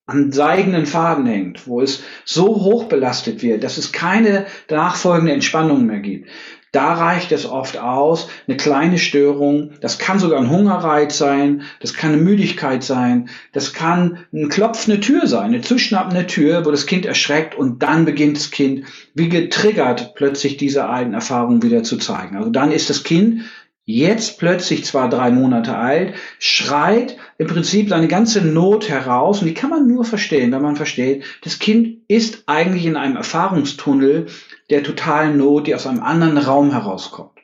[0.05, 5.85] an seidenen Faden hängt, wo es so hoch belastet wird, dass es keine nachfolgende Entspannung
[5.85, 6.29] mehr gibt,
[6.74, 11.93] da reicht es oft aus, eine kleine Störung, das kann sogar ein Hungerreiz sein, das
[11.93, 16.88] kann eine Müdigkeit sein, das kann ein klopfende Tür sein, eine zuschnappende Tür, wo das
[16.88, 21.97] Kind erschreckt und dann beginnt das Kind wie getriggert plötzlich diese alten Erfahrungen wieder zu
[21.97, 22.38] zeigen.
[22.38, 23.43] Also dann ist das Kind
[23.86, 29.53] jetzt plötzlich zwar drei Monate alt, schreit im Prinzip seine ganze Not heraus und die
[29.53, 34.28] kann man nur verstehen, wenn man versteht, das Kind ist eigentlich in einem Erfahrungstunnel
[34.74, 37.39] der totalen Not, die aus einem anderen Raum herauskommt.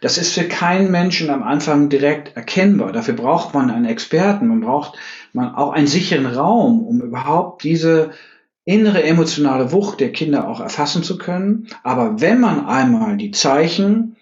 [0.00, 2.92] Das ist für keinen Menschen am Anfang direkt erkennbar.
[2.92, 4.98] Dafür braucht man einen Experten, man braucht
[5.32, 8.10] man auch einen sicheren Raum, um überhaupt diese
[8.64, 11.68] innere emotionale Wucht der Kinder auch erfassen zu können.
[11.82, 14.16] Aber wenn man einmal die Zeichen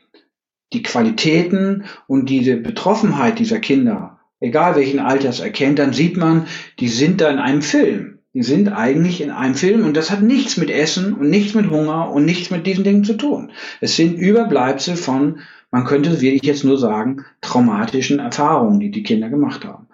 [0.72, 6.46] die Qualitäten und diese Betroffenheit dieser Kinder, egal welchen Alters erkennt, dann sieht man,
[6.78, 8.15] die sind da in einem Film.
[8.38, 12.10] Sind eigentlich in einem Film und das hat nichts mit Essen und nichts mit Hunger
[12.10, 13.50] und nichts mit diesen Dingen zu tun.
[13.80, 19.30] Es sind Überbleibsel von, man könnte wirklich jetzt nur sagen, traumatischen Erfahrungen, die die Kinder
[19.30, 19.88] gemacht haben.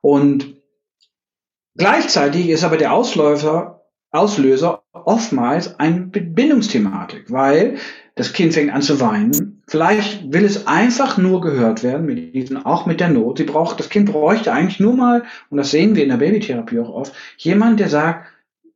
[0.00, 0.56] Und
[1.76, 7.78] gleichzeitig ist aber der Ausläufer, Auslöser oftmals eine Bindungsthematik, weil
[8.14, 9.62] das Kind fängt an zu weinen.
[9.66, 13.38] Vielleicht will es einfach nur gehört werden, mit diesen, auch mit der Not.
[13.38, 16.78] Sie braucht, das Kind bräuchte eigentlich nur mal, und das sehen wir in der Babytherapie
[16.80, 18.26] auch oft, jemand, der sagt,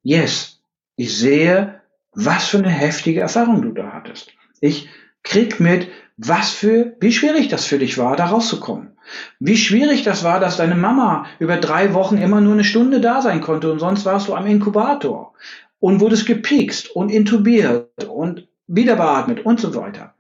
[0.03, 0.61] yes,
[0.97, 1.80] ich sehe,
[2.12, 4.32] was für eine heftige Erfahrung du da hattest.
[4.61, 4.89] Ich
[5.22, 8.97] krieg mit, was für, wie schwierig das für dich war, da rauszukommen.
[9.39, 13.20] Wie schwierig das war, dass deine Mama über drei Wochen immer nur eine Stunde da
[13.20, 15.34] sein konnte und sonst warst du am Inkubator
[15.78, 20.14] und wurdest gepikst und intubiert und wieder beatmet und so weiter.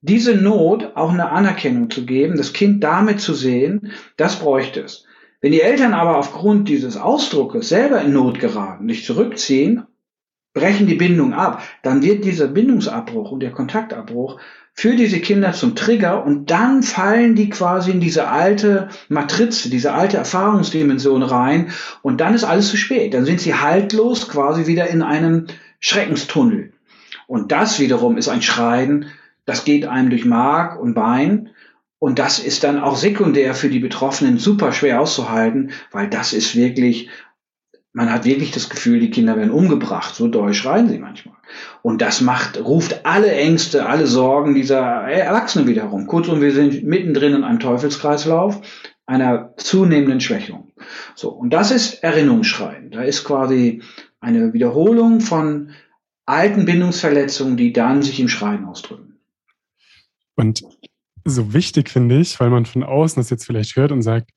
[0.00, 5.04] Diese Not auch eine Anerkennung zu geben, das Kind damit zu sehen, das bräuchte es.
[5.40, 9.84] Wenn die Eltern aber aufgrund dieses Ausdruckes selber in Not geraten, nicht zurückziehen,
[10.54, 14.40] brechen die Bindung ab, dann wird dieser Bindungsabbruch und der Kontaktabbruch
[14.72, 19.92] für diese Kinder zum Trigger und dann fallen die quasi in diese alte Matrize, diese
[19.92, 23.14] alte Erfahrungsdimension rein und dann ist alles zu spät.
[23.14, 25.46] Dann sind sie haltlos quasi wieder in einem
[25.80, 26.72] Schreckenstunnel.
[27.28, 29.04] Und das wiederum ist ein Schreien,
[29.44, 31.50] das geht einem durch Mark und Bein.
[31.98, 36.56] Und das ist dann auch sekundär für die Betroffenen super schwer auszuhalten, weil das ist
[36.56, 37.10] wirklich,
[37.92, 40.14] man hat wirklich das Gefühl, die Kinder werden umgebracht.
[40.14, 41.36] So doll schreien sie manchmal.
[41.82, 46.06] Und das macht, ruft alle Ängste, alle Sorgen dieser Erwachsenen wieder herum.
[46.06, 48.62] Kurzum, wir sind mittendrin in einem Teufelskreislauf
[49.04, 50.72] einer zunehmenden Schwächung.
[51.14, 51.28] So.
[51.28, 52.90] Und das ist Erinnerungsschreien.
[52.90, 53.82] Da ist quasi
[54.20, 55.70] eine Wiederholung von
[56.28, 59.18] alten Bindungsverletzungen, die dann sich im Schreien ausdrücken.
[60.36, 60.62] Und
[61.24, 64.30] so wichtig finde ich, weil man von außen das jetzt vielleicht hört und sagt,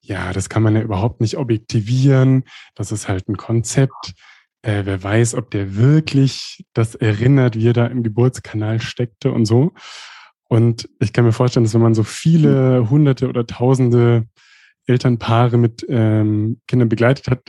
[0.00, 2.44] ja, das kann man ja überhaupt nicht objektivieren,
[2.74, 4.14] das ist halt ein Konzept.
[4.62, 9.46] Äh, wer weiß, ob der wirklich das erinnert, wie er da im Geburtskanal steckte und
[9.46, 9.72] so.
[10.48, 14.26] Und ich kann mir vorstellen, dass wenn man so viele hunderte oder tausende
[14.86, 17.48] Elternpaare mit ähm, Kindern begleitet hat,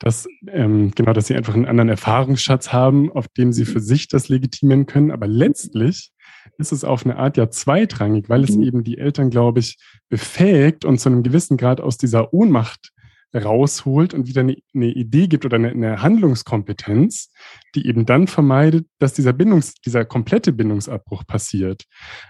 [0.00, 4.08] dass ähm, genau, dass sie einfach einen anderen Erfahrungsschatz haben, auf dem sie für sich
[4.08, 5.10] das legitimieren können.
[5.10, 6.10] Aber letztlich
[6.56, 8.62] ist es auf eine Art ja zweitrangig, weil es mhm.
[8.62, 9.76] eben die Eltern, glaube ich,
[10.08, 12.92] befähigt und zu einem gewissen Grad aus dieser Ohnmacht
[13.34, 17.30] rausholt und wieder eine, eine Idee gibt oder eine, eine, Handlungskompetenz,
[17.74, 21.84] die eben dann vermeidet, dass dieser Bindungs, dieser komplette Bindungsabbruch passiert.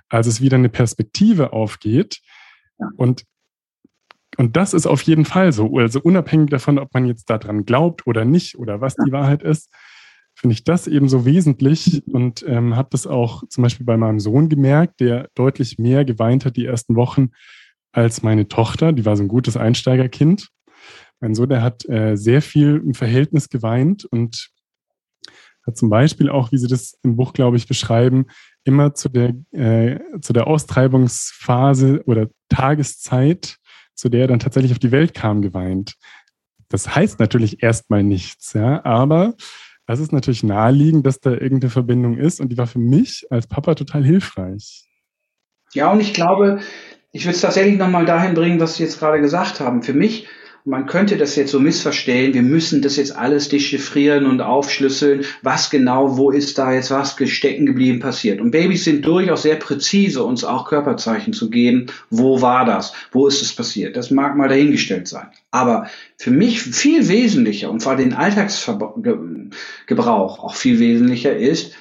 [0.09, 2.21] Also es wieder eine Perspektive aufgeht.
[2.97, 3.25] Und
[4.41, 5.77] und das ist auf jeden Fall so.
[5.77, 9.71] Also unabhängig davon, ob man jetzt daran glaubt oder nicht oder was die Wahrheit ist,
[10.35, 14.19] finde ich das eben so wesentlich und ähm, habe das auch zum Beispiel bei meinem
[14.19, 17.33] Sohn gemerkt, der deutlich mehr geweint hat die ersten Wochen
[17.93, 18.95] als meine Tochter.
[18.95, 20.49] Die war so ein gutes Einsteigerkind.
[21.21, 24.49] Mein Sohn, der hat äh, sehr viel im Verhältnis geweint und
[25.67, 28.25] hat zum Beispiel auch, wie sie das im Buch, glaube ich, beschreiben,
[28.65, 33.60] immer zu der, äh, zu der Austreibungsphase oder Tageszeit
[34.01, 35.95] zu der er dann tatsächlich auf die Welt kam, geweint.
[36.69, 39.35] Das heißt natürlich erstmal nichts, ja, aber
[39.87, 43.47] das ist natürlich naheliegend, dass da irgendeine Verbindung ist und die war für mich als
[43.47, 44.85] Papa total hilfreich.
[45.73, 46.61] Ja, und ich glaube,
[47.13, 49.83] ich würde es tatsächlich nochmal dahin bringen, was Sie jetzt gerade gesagt haben.
[49.83, 50.29] Für mich
[50.65, 55.71] man könnte das jetzt so missverstehen, wir müssen das jetzt alles dechiffrieren und aufschlüsseln, was
[55.71, 58.41] genau, wo ist da jetzt was stecken geblieben passiert.
[58.41, 63.27] Und Babys sind durchaus sehr präzise, uns auch Körperzeichen zu geben, wo war das, wo
[63.27, 63.97] ist es passiert.
[63.97, 65.29] Das mag mal dahingestellt sein.
[65.51, 65.89] Aber
[66.19, 71.75] für mich viel wesentlicher und vor den Alltagsgebrauch auch viel wesentlicher ist,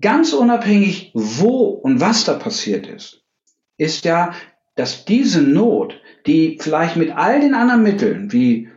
[0.00, 3.22] ganz unabhängig, wo und was da passiert ist,
[3.76, 4.34] ist ja,
[4.74, 8.68] dass diese Not die vielleicht mit all den anderen Mitteln, wie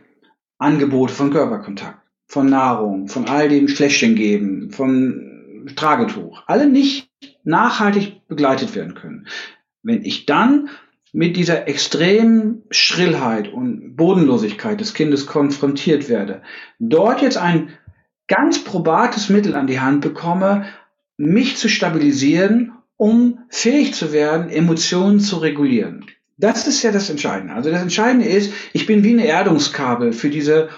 [0.58, 7.10] Angebote von Körperkontakt, von Nahrung, von all dem Schläschchen geben, von Tragetuch, alle nicht
[7.44, 9.26] nachhaltig begleitet werden können.
[9.82, 10.68] Wenn ich dann
[11.12, 16.42] mit dieser extremen Schrillheit und Bodenlosigkeit des Kindes konfrontiert werde,
[16.78, 17.70] dort jetzt ein
[18.26, 20.66] ganz probates Mittel an die Hand bekomme,
[21.16, 26.04] mich zu stabilisieren, um fähig zu werden, Emotionen zu regulieren.
[26.38, 27.54] Das ist ja das Entscheidende.
[27.54, 30.68] Also das Entscheidende ist, ich bin wie ein Erdungskabel für diese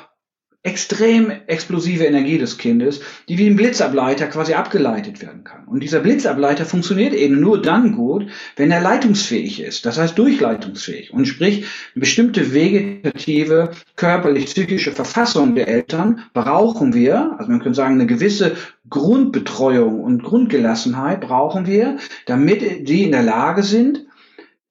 [0.63, 5.67] extrem explosive Energie des Kindes, die wie ein Blitzableiter quasi abgeleitet werden kann.
[5.67, 11.15] Und dieser Blitzableiter funktioniert eben nur dann gut, wenn er leitungsfähig ist, das heißt durchleitungsfähig.
[11.15, 17.95] Und sprich, eine bestimmte vegetative, körperlich-psychische Verfassung der Eltern brauchen wir, also man könnte sagen,
[17.95, 18.57] eine gewisse
[18.91, 21.97] Grundbetreuung und Grundgelassenheit brauchen wir,
[22.27, 24.10] damit die in der Lage sind,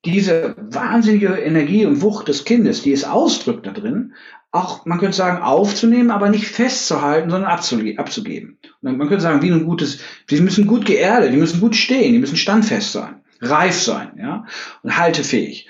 [0.06, 4.14] diese wahnsinnige Energie und Wucht des Kindes, die es ausdrückt da drin,
[4.52, 8.58] auch, man könnte sagen, aufzunehmen, aber nicht festzuhalten, sondern abzugeben.
[8.82, 12.14] Und man könnte sagen, wie ein gutes, die müssen gut geerdet, die müssen gut stehen,
[12.14, 14.46] die müssen standfest sein, reif sein, ja,
[14.82, 15.68] und haltefähig.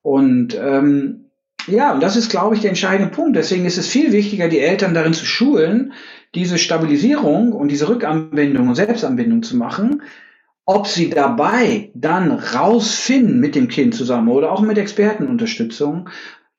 [0.00, 1.26] Und ähm,
[1.66, 3.36] ja, und das ist, glaube ich, der entscheidende Punkt.
[3.36, 5.92] Deswegen ist es viel wichtiger, die Eltern darin zu schulen,
[6.34, 10.02] diese Stabilisierung und diese Rückanbindung und Selbstanbindung zu machen,
[10.64, 16.08] ob sie dabei dann rausfinden mit dem Kind zusammen oder auch mit Expertenunterstützung,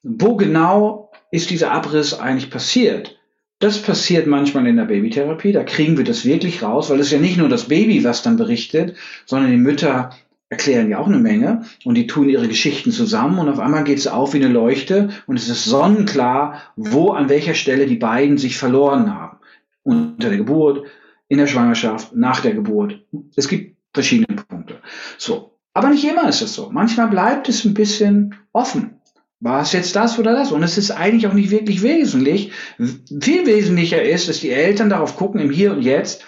[0.04, 3.20] wo genau ist dieser Abriss eigentlich passiert.
[3.60, 7.20] Das passiert manchmal in der Babytherapie, da kriegen wir das wirklich raus, weil es ja
[7.20, 10.10] nicht nur das Baby, was dann berichtet, sondern die Mütter
[10.50, 13.98] erklären ja auch eine Menge und die tun ihre Geschichten zusammen und auf einmal geht
[13.98, 18.38] es auf wie eine Leuchte und es ist sonnenklar, wo an welcher Stelle die beiden
[18.38, 19.38] sich verloren haben.
[19.82, 20.86] Unter der Geburt,
[21.28, 23.02] in der Schwangerschaft, nach der Geburt.
[23.36, 24.82] Es gibt verschiedene Punkte.
[25.18, 25.52] So.
[25.74, 26.70] Aber nicht immer ist es so.
[26.72, 29.02] Manchmal bleibt es ein bisschen offen.
[29.40, 30.52] War es jetzt das oder das?
[30.52, 32.52] Und es ist eigentlich auch nicht wirklich wesentlich.
[32.78, 36.26] Viel wesentlicher ist, dass die Eltern darauf gucken, im Hier und Jetzt,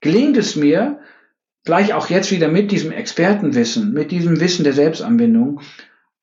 [0.00, 0.98] gelingt es mir,
[1.64, 5.60] vielleicht auch jetzt wieder mit diesem Expertenwissen, mit diesem Wissen der Selbstanbindung,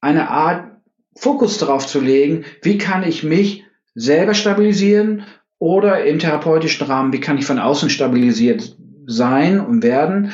[0.02, 0.72] eine Art
[1.16, 3.64] Fokus darauf zu legen, wie kann ich mich
[3.96, 5.24] selber stabilisieren
[5.58, 8.78] oder im therapeutischen Rahmen, wie kann ich von außen stabilisiert
[9.08, 10.34] sein und werden,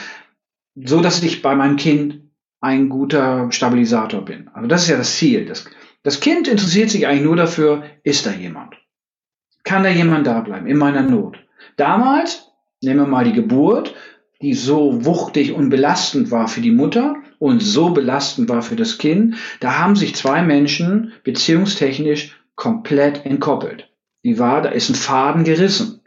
[0.76, 2.21] so dass ich bei meinem Kind
[2.61, 4.49] ein guter Stabilisator bin.
[4.53, 5.45] Also das ist ja das Ziel.
[5.45, 5.65] Das,
[6.03, 8.76] das Kind interessiert sich eigentlich nur dafür, ist da jemand?
[9.63, 11.38] Kann da jemand da bleiben in meiner Not?
[11.78, 12.51] Damals,
[12.82, 13.95] nehmen wir mal die Geburt,
[14.41, 18.97] die so wuchtig und belastend war für die Mutter und so belastend war für das
[18.97, 23.89] Kind, da haben sich zwei Menschen beziehungstechnisch komplett entkoppelt.
[24.24, 26.01] Die war, da ist ein Faden gerissen.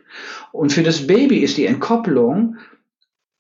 [0.53, 2.57] Und für das Baby ist die Entkopplung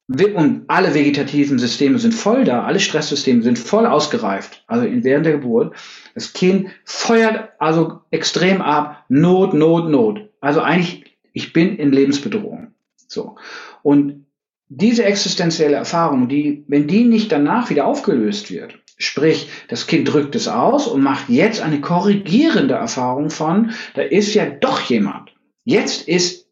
[0.09, 5.33] und alle vegetativen Systeme sind voll da, alle Stresssysteme sind voll ausgereift, also während der
[5.33, 5.75] Geburt.
[6.15, 10.31] Das Kind feuert also extrem ab, Not, Not, Not.
[10.41, 12.69] Also eigentlich, ich bin in Lebensbedrohung.
[13.09, 13.37] So.
[13.83, 14.27] Und
[14.69, 20.35] diese existenzielle Erfahrung, die, wenn die nicht danach wieder aufgelöst wird, sprich, das Kind drückt
[20.35, 25.35] es aus und macht jetzt eine korrigierende Erfahrung von, da ist ja doch jemand.
[25.65, 26.45] Jetzt ist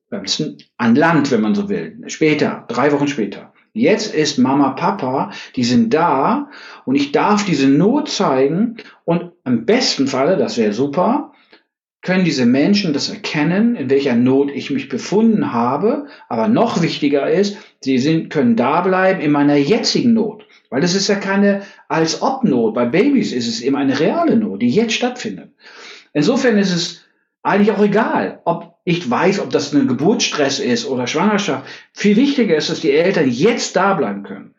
[0.77, 2.03] an Land, wenn man so will.
[2.07, 3.53] Später, drei Wochen später.
[3.73, 6.49] Jetzt ist Mama, Papa, die sind da
[6.85, 11.33] und ich darf diese Not zeigen und im besten Falle, das wäre super,
[12.05, 16.07] können diese Menschen das erkennen, in welcher Not ich mich befunden habe.
[16.29, 20.47] Aber noch wichtiger ist, sie sind, können da bleiben in meiner jetzigen Not.
[20.69, 22.75] Weil das ist ja keine als ob Not.
[22.75, 25.55] Bei Babys ist es eben eine reale Not, die jetzt stattfindet.
[26.13, 27.05] Insofern ist es
[27.43, 31.67] eigentlich auch egal, ob ich weiß, ob das ein Geburtsstress ist oder Schwangerschaft.
[31.93, 34.55] Viel wichtiger ist, dass die Eltern jetzt da bleiben können.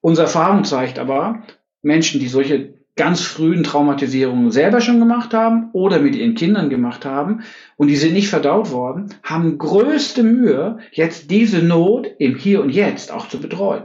[0.00, 1.42] Unsere Erfahrung zeigt aber,
[1.82, 7.04] Menschen, die solche ganz frühen Traumatisierungen selber schon gemacht haben oder mit ihren Kindern gemacht
[7.04, 7.42] haben
[7.76, 12.70] und die sind nicht verdaut worden, haben größte Mühe, jetzt diese Not im Hier und
[12.70, 13.84] Jetzt auch zu betreuen.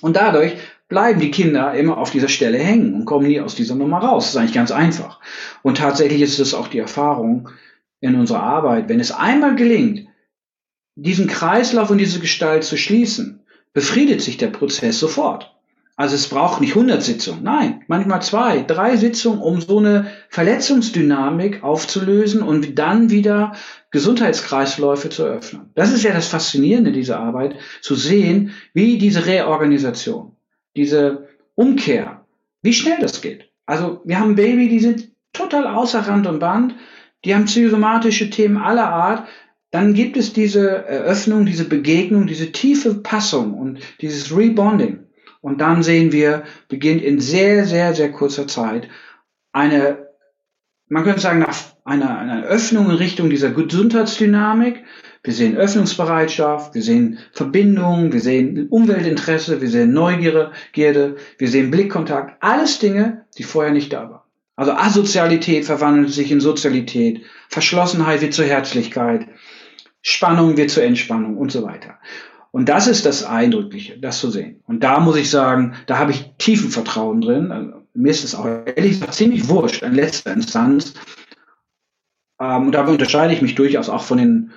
[0.00, 0.56] Und dadurch
[0.88, 4.24] bleiben die Kinder immer auf dieser Stelle hängen und kommen nie aus dieser Nummer raus.
[4.24, 5.20] Das ist eigentlich ganz einfach.
[5.62, 7.48] Und tatsächlich ist es auch die Erfahrung
[8.06, 10.06] in unserer Arbeit, wenn es einmal gelingt,
[10.94, 13.40] diesen Kreislauf und diese Gestalt zu schließen,
[13.72, 15.52] befriedet sich der Prozess sofort.
[15.98, 21.64] Also es braucht nicht 100 Sitzungen, nein, manchmal zwei, drei Sitzungen, um so eine Verletzungsdynamik
[21.64, 23.54] aufzulösen und dann wieder
[23.92, 25.70] Gesundheitskreisläufe zu öffnen.
[25.74, 30.36] Das ist ja das Faszinierende dieser Arbeit, zu sehen, wie diese Reorganisation,
[30.76, 32.26] diese Umkehr,
[32.60, 33.50] wie schnell das geht.
[33.64, 36.74] Also wir haben Baby, die sind total außer Rand und Band,
[37.24, 39.26] die haben psychosomatische Themen aller Art,
[39.70, 45.06] dann gibt es diese Eröffnung, diese Begegnung, diese tiefe Passung und dieses Rebonding.
[45.40, 48.88] Und dann sehen wir, beginnt in sehr, sehr, sehr kurzer Zeit
[49.52, 50.08] eine,
[50.88, 54.84] man könnte sagen, nach einer, einer Öffnung in Richtung dieser Gesundheitsdynamik.
[55.22, 62.36] Wir sehen Öffnungsbereitschaft, wir sehen Verbindungen, wir sehen Umweltinteresse, wir sehen Neugierde, wir sehen Blickkontakt.
[62.40, 64.25] Alles Dinge, die vorher nicht da waren.
[64.56, 69.28] Also Asozialität verwandelt sich in Sozialität, Verschlossenheit wird zur Herzlichkeit,
[70.00, 71.98] Spannung wird zur Entspannung und so weiter.
[72.52, 74.62] Und das ist das Eindrückliche, das zu sehen.
[74.66, 77.52] Und da muss ich sagen, da habe ich tiefen Vertrauen drin.
[77.52, 80.94] Also, mir ist es auch ehrlich gesagt ziemlich wurscht in letzter Instanz.
[82.40, 84.52] Ähm, und da unterscheide ich mich durchaus auch von den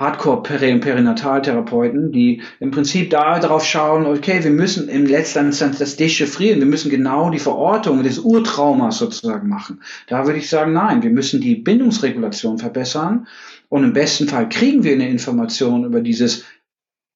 [0.00, 5.78] Hardcore-Peri- und Perinataltherapeuten, die im Prinzip da darauf schauen, okay, wir müssen in letzter Instanz
[5.78, 9.82] das dechiffrieren, wir müssen genau die Verortung des Urtraumas sozusagen machen.
[10.08, 13.26] Da würde ich sagen, nein, wir müssen die Bindungsregulation verbessern
[13.68, 16.44] und im besten Fall kriegen wir eine Information über dieses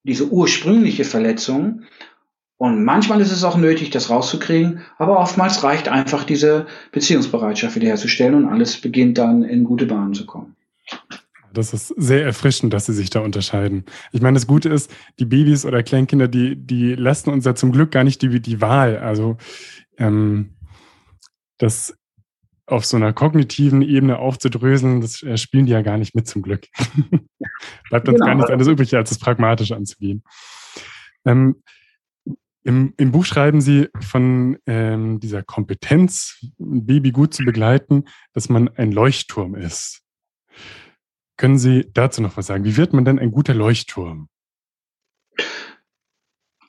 [0.04, 1.82] diese ursprüngliche Verletzung.
[2.56, 8.34] Und manchmal ist es auch nötig, das rauszukriegen, aber oftmals reicht einfach diese Beziehungsbereitschaft wiederherzustellen
[8.34, 10.54] und alles beginnt dann in gute Bahnen zu kommen.
[11.54, 13.84] Das ist sehr erfrischend, dass sie sich da unterscheiden.
[14.12, 17.72] Ich meine, das Gute ist, die Babys oder Kleinkinder, die, die lassen uns ja zum
[17.72, 18.98] Glück gar nicht die, die Wahl.
[18.98, 19.36] Also
[19.98, 20.50] ähm,
[21.58, 21.96] das
[22.66, 26.42] auf so einer kognitiven Ebene aufzudröseln, das äh, spielen die ja gar nicht mit zum
[26.42, 26.66] Glück.
[27.90, 28.26] Bleibt uns genau.
[28.26, 30.22] gar nichts anderes übrig, als es pragmatisch anzugehen.
[31.26, 31.62] Ähm,
[32.66, 38.48] im, Im Buch schreiben Sie von ähm, dieser Kompetenz, ein Baby gut zu begleiten, dass
[38.48, 40.00] man ein Leuchtturm ist.
[41.36, 42.64] Können Sie dazu noch was sagen?
[42.64, 44.28] Wie wird man denn ein guter Leuchtturm?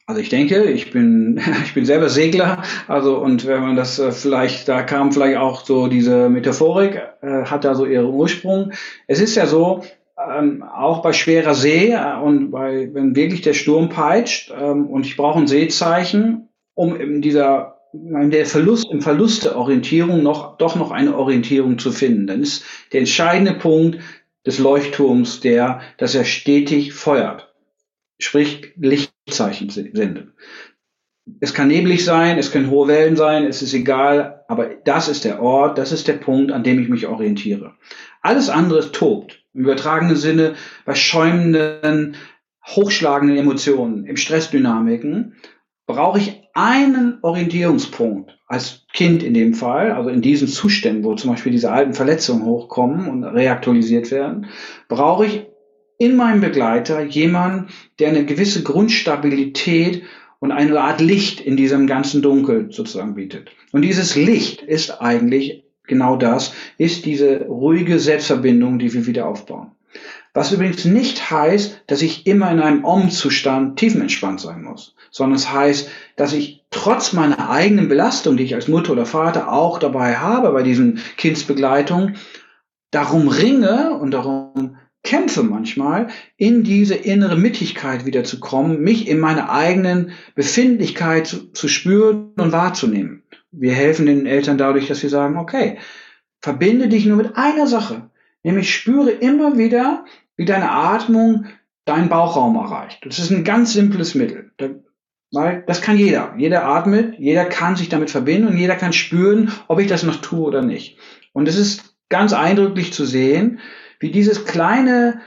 [0.08, 4.12] Also ich denke, ich bin, ich bin selber Segler, also und wenn man das äh,
[4.12, 8.72] vielleicht, da kam vielleicht auch so diese Metaphorik, äh, hat da so ihren Ursprung.
[9.08, 9.84] Es ist ja so,
[10.18, 15.06] ähm, auch bei schwerer See äh, und bei, wenn wirklich der Sturm peitscht ähm, und
[15.06, 20.58] ich brauche ein Seezeichen, um in dieser in der Verlust, im Verlust der Orientierung noch,
[20.58, 22.28] doch noch eine Orientierung zu finden.
[22.28, 24.00] Dann ist der entscheidende Punkt
[24.46, 27.56] des Leuchtturms der, dass er stetig feuert
[28.20, 30.30] sprich Lichtzeichen sendet.
[31.40, 35.26] Es kann neblig sein, es können hohe Wellen sein, es ist egal, aber das ist
[35.26, 37.74] der Ort, das ist der Punkt, an dem ich mich orientiere.
[38.22, 40.54] Alles andere tobt, im übertragenen Sinne,
[40.86, 42.16] bei schäumenden,
[42.68, 45.36] hochschlagenden Emotionen, im Stressdynamiken,
[45.88, 51.32] brauche ich einen Orientierungspunkt als Kind in dem Fall, also in diesen Zuständen, wo zum
[51.32, 54.48] Beispiel diese alten Verletzungen hochkommen und reaktualisiert werden,
[54.88, 55.46] brauche ich
[55.98, 57.70] in meinem Begleiter jemand,
[58.00, 60.04] der eine gewisse Grundstabilität
[60.40, 63.50] und eine Art Licht in diesem ganzen Dunkel sozusagen bietet.
[63.72, 69.72] Und dieses Licht ist eigentlich genau das, ist diese ruhige Selbstverbindung, die wir wieder aufbauen.
[70.36, 75.50] Was übrigens nicht heißt, dass ich immer in einem Om-Zustand tiefenentspannt sein muss, sondern es
[75.50, 80.18] heißt, dass ich trotz meiner eigenen Belastung, die ich als Mutter oder Vater auch dabei
[80.18, 82.16] habe bei diesen Kindsbegleitung,
[82.92, 89.20] darum ringe und darum kämpfe manchmal, in diese innere Mittigkeit wieder zu kommen, mich in
[89.20, 93.24] meiner eigenen Befindlichkeit zu, zu spüren und wahrzunehmen.
[93.52, 95.78] Wir helfen den Eltern dadurch, dass wir sagen, okay,
[96.42, 98.10] verbinde dich nur mit einer Sache,
[98.44, 100.04] nämlich spüre immer wieder,
[100.38, 101.46] wie deine Atmung
[101.86, 103.06] deinen Bauchraum erreicht.
[103.06, 104.52] Das ist ein ganz simples Mittel.
[105.32, 106.34] Weil das kann jeder.
[106.38, 110.18] Jeder atmet, jeder kann sich damit verbinden und jeder kann spüren, ob ich das noch
[110.18, 110.98] tue oder nicht.
[111.34, 113.60] Und es ist ganz eindrücklich zu sehen,
[114.00, 115.22] wie dieses kleine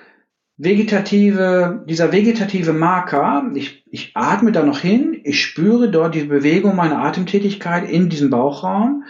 [0.57, 6.75] vegetative, dieser vegetative Marker, ich, ich atme da noch hin, ich spüre dort die Bewegung
[6.75, 9.05] meiner Atemtätigkeit in diesem Bauchraum.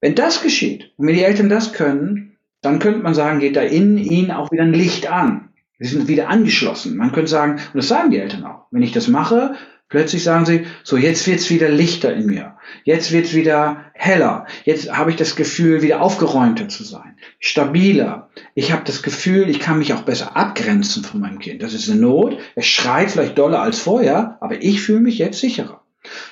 [0.00, 2.29] Wenn das geschieht und wenn die Eltern das können,
[2.62, 5.48] dann könnte man sagen, geht da in ihnen auch wieder ein Licht an.
[5.78, 6.96] Sie sind wieder angeschlossen.
[6.96, 9.54] Man könnte sagen, und das sagen die Eltern auch, wenn ich das mache,
[9.90, 12.56] Plötzlich sagen sie, so jetzt wird's wieder lichter in mir.
[12.84, 14.46] Jetzt wird's wieder heller.
[14.64, 17.16] Jetzt habe ich das Gefühl, wieder aufgeräumter zu sein.
[17.40, 18.30] Stabiler.
[18.54, 21.60] Ich habe das Gefühl, ich kann mich auch besser abgrenzen von meinem Kind.
[21.60, 22.38] Das ist eine Not.
[22.54, 25.82] Es schreit vielleicht doller als vorher, aber ich fühle mich jetzt sicherer.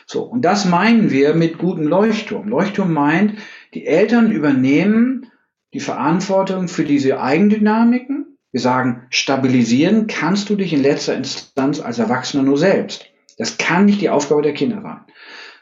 [0.07, 0.23] So.
[0.23, 2.49] Und das meinen wir mit gutem Leuchtturm.
[2.49, 3.41] Leuchtturm meint,
[3.75, 5.33] die Eltern übernehmen
[5.75, 8.39] die Verantwortung für diese Eigendynamiken.
[8.51, 13.07] Wir sagen, stabilisieren kannst du dich in letzter Instanz als Erwachsener nur selbst.
[13.37, 15.01] Das kann nicht die Aufgabe der Kinder sein.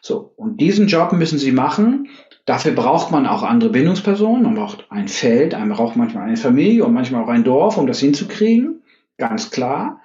[0.01, 2.09] So, und diesen Job müssen sie machen.
[2.45, 4.45] Dafür braucht man auch andere Bindungspersonen.
[4.45, 7.89] Man braucht ein Feld, man braucht manchmal eine Familie und manchmal auch ein Dorf, um
[7.89, 8.85] das hinzukriegen.
[9.19, 10.01] Ganz klar.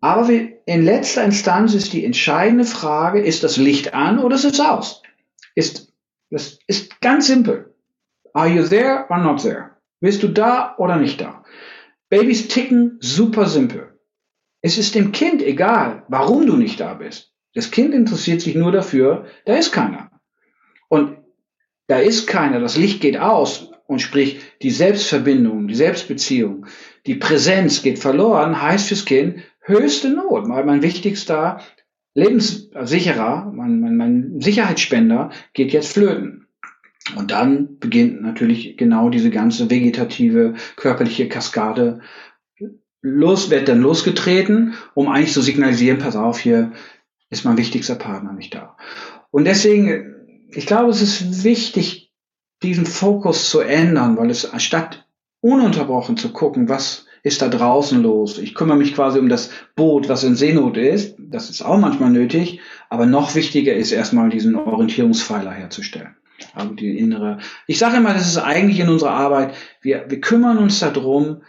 [0.00, 4.58] Aber in letzter Instanz ist die entscheidende Frage, ist das Licht an oder ist es
[4.58, 5.02] aus?
[5.54, 5.92] Ist,
[6.30, 7.71] das ist ganz simpel.
[8.34, 9.76] Are you there or not there?
[10.00, 11.44] Bist du da oder nicht da?
[12.08, 13.98] Babys ticken super simpel.
[14.60, 17.32] Es ist dem Kind egal, warum du nicht da bist.
[17.54, 20.10] Das Kind interessiert sich nur dafür, da ist keiner.
[20.88, 21.18] Und
[21.88, 26.66] da ist keiner, das Licht geht aus und sprich die Selbstverbindung, die Selbstbeziehung,
[27.06, 31.60] die Präsenz geht verloren, heißt fürs Kind höchste Not, weil mein wichtigster
[32.14, 36.41] Lebenssicherer, mein, mein, mein Sicherheitsspender geht jetzt flöten.
[37.16, 42.00] Und dann beginnt natürlich genau diese ganze vegetative körperliche Kaskade
[43.02, 46.72] los, wird dann losgetreten, um eigentlich zu signalisieren, pass auf, hier
[47.30, 48.76] ist mein wichtigster Partner nicht da.
[49.30, 52.12] Und deswegen, ich glaube, es ist wichtig,
[52.62, 55.08] diesen Fokus zu ändern, weil es statt
[55.40, 58.38] ununterbrochen zu gucken, was ist da draußen los.
[58.38, 61.16] Ich kümmere mich quasi um das Boot, was in Seenot ist.
[61.18, 62.60] Das ist auch manchmal nötig.
[62.90, 66.16] Aber noch wichtiger ist erstmal diesen Orientierungspfeiler herzustellen.
[66.78, 67.38] Die innere.
[67.66, 69.54] Ich sage immer, das ist eigentlich in unserer Arbeit.
[69.80, 71.42] Wir, wir kümmern uns darum,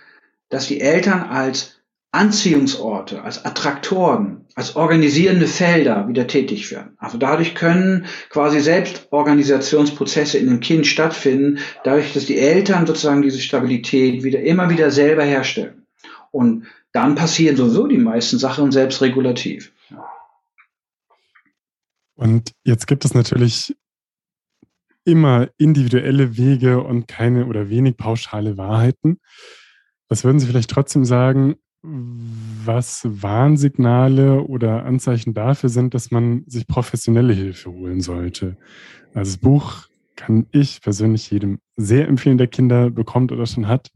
[0.50, 1.82] dass die Eltern als
[2.14, 6.96] Anziehungsorte, als Attraktoren, als organisierende Felder wieder tätig werden.
[7.00, 13.40] Also dadurch können quasi Selbstorganisationsprozesse in dem Kind stattfinden, dadurch, dass die Eltern sozusagen diese
[13.40, 15.88] Stabilität wieder immer wieder selber herstellen.
[16.30, 19.72] Und dann passieren sowieso die meisten Sachen selbstregulativ.
[22.16, 23.76] Und jetzt gibt es natürlich
[25.06, 29.18] immer individuelle Wege und keine oder wenig pauschale Wahrheiten.
[30.10, 36.68] Was würden Sie vielleicht trotzdem sagen, was Warnsignale oder Anzeichen dafür sind, dass man sich
[36.68, 38.58] professionelle Hilfe holen sollte?
[39.14, 43.90] Also das Buch kann ich persönlich jedem sehr empfehlen, der Kinder bekommt oder schon hat.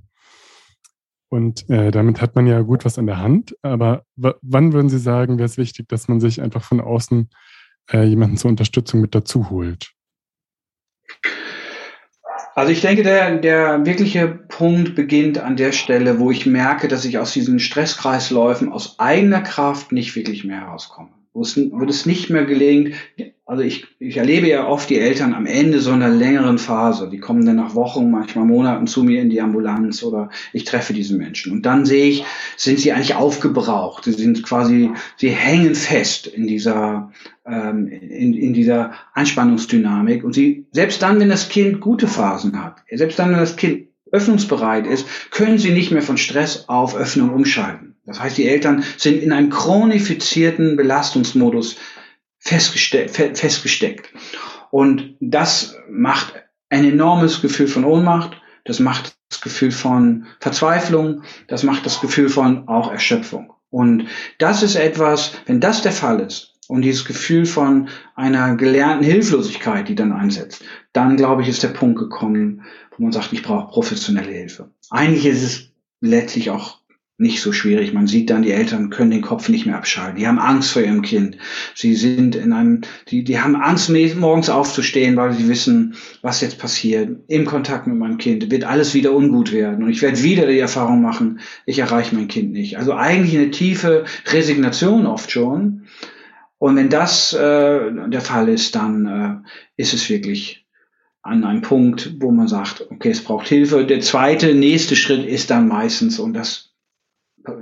[1.30, 3.56] Und äh, damit hat man ja gut was an der Hand.
[3.62, 7.30] Aber wann würden Sie sagen, wäre es wichtig, dass man sich einfach von außen
[7.92, 9.94] äh, jemanden zur Unterstützung mit dazu holt?
[12.58, 17.06] Also ich denke, der, der wirkliche Punkt beginnt an der Stelle, wo ich merke, dass
[17.06, 21.10] ich aus diesen Stresskreisläufen aus eigener Kraft nicht wirklich mehr herauskomme.
[21.34, 22.96] Wo es, wo es nicht mehr gelingt,
[23.48, 27.10] also ich, ich erlebe ja oft die Eltern am Ende so einer längeren Phase.
[27.10, 30.92] Die kommen dann nach Wochen, manchmal Monaten zu mir in die Ambulanz oder ich treffe
[30.92, 31.54] diese Menschen.
[31.54, 32.26] Und dann sehe ich,
[32.58, 34.04] sind sie eigentlich aufgebraucht.
[34.04, 37.14] Sie sind quasi, sie hängen fest in dieser,
[37.46, 40.26] ähm, in, in dieser Anspannungsdynamik.
[40.26, 43.88] Und sie, selbst dann, wenn das Kind gute Phasen hat, selbst dann, wenn das Kind
[44.12, 47.96] öffnungsbereit ist, können sie nicht mehr von Stress auf Öffnung umschalten.
[48.06, 51.78] Das heißt, die Eltern sind in einem chronifizierten Belastungsmodus
[52.48, 54.14] festgeste festgesteckt.
[54.72, 56.34] Und das macht
[56.70, 62.30] ein enormes Gefühl von Ohnmacht, das macht das Gefühl von Verzweiflung, das macht das Gefühl
[62.30, 63.54] von auch Erschöpfung.
[63.70, 64.08] Und
[64.40, 69.88] das ist etwas, wenn das der Fall ist und dieses Gefühl von einer gelernten Hilflosigkeit,
[69.90, 72.64] die dann einsetzt, dann glaube ich, ist der Punkt gekommen,
[72.96, 74.72] wo man sagt, ich brauche professionelle Hilfe.
[74.90, 76.80] Eigentlich ist es letztlich auch
[77.20, 77.94] nicht so schwierig.
[77.94, 80.18] Man sieht dann, die Eltern können den Kopf nicht mehr abschalten.
[80.18, 81.38] Die haben Angst vor ihrem Kind.
[81.74, 86.60] Sie sind in einem, die, die haben Angst, morgens aufzustehen, weil sie wissen, was jetzt
[86.60, 87.18] passiert.
[87.28, 89.84] Im Kontakt mit meinem Kind wird alles wieder ungut werden.
[89.84, 92.78] Und ich werde wieder die Erfahrung machen, ich erreiche mein Kind nicht.
[92.78, 95.88] Also eigentlich eine tiefe Resignation oft schon.
[96.60, 99.44] Und wenn das äh, der Fall ist, dann
[99.76, 100.66] äh, ist es wirklich
[101.24, 103.86] an einem Punkt, wo man sagt, okay, es braucht Hilfe.
[103.86, 106.67] Der zweite, nächste Schritt ist dann meistens, und das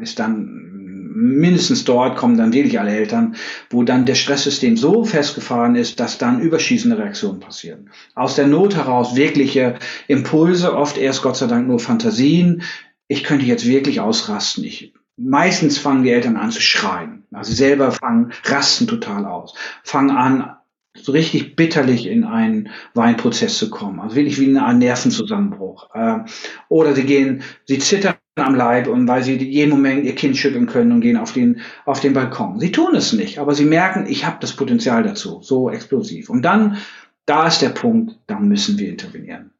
[0.01, 0.75] ist dann
[1.15, 3.36] mindestens dort kommen dann wirklich alle Eltern,
[3.69, 7.89] wo dann das Stresssystem so festgefahren ist, dass dann überschießende Reaktionen passieren.
[8.15, 9.75] Aus der Not heraus wirkliche
[10.07, 12.63] Impulse, oft erst Gott sei Dank nur Fantasien.
[13.07, 14.65] Ich könnte jetzt wirklich ausrasten.
[14.65, 17.23] Ich, meistens fangen die Eltern an zu schreien.
[17.31, 19.55] Also sie selber fangen, rasten total aus.
[19.83, 20.57] Fangen an,
[20.97, 23.99] so richtig bitterlich in einen Weinprozess zu kommen.
[23.99, 25.89] Also wirklich wie Art Nervenzusammenbruch.
[25.93, 26.19] Äh,
[26.67, 30.65] oder sie gehen, sie zittern am Leib und weil sie jeden Moment ihr Kind schütteln
[30.65, 32.59] können und gehen auf den, auf den Balkon.
[32.59, 36.29] Sie tun es nicht, aber sie merken, ich habe das Potenzial dazu, so explosiv.
[36.29, 36.77] Und dann,
[37.25, 39.51] da ist der Punkt, da müssen wir intervenieren.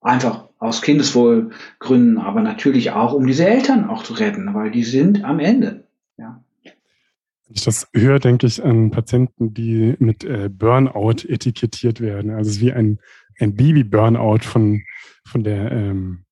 [0.00, 5.24] Einfach aus Kindeswohlgründen, aber natürlich auch, um diese Eltern auch zu retten, weil die sind
[5.24, 5.84] am Ende.
[6.16, 6.42] Ja.
[6.64, 12.32] Wenn ich das höre, denke ich an Patienten, die mit äh, Burnout etikettiert werden.
[12.32, 12.98] Also es ist wie ein,
[13.38, 14.82] ein Baby-Burnout von,
[15.24, 16.25] von der ähm,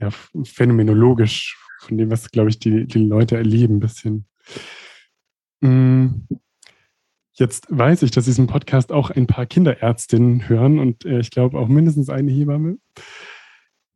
[0.00, 0.10] ja,
[0.44, 4.26] phänomenologisch von dem, was, glaube ich, die, die Leute erleben, ein bisschen.
[5.60, 6.26] Mm.
[7.36, 11.58] Jetzt weiß ich, dass diesen Podcast auch ein paar Kinderärztinnen hören und äh, ich glaube
[11.58, 12.78] auch mindestens eine Hebamme.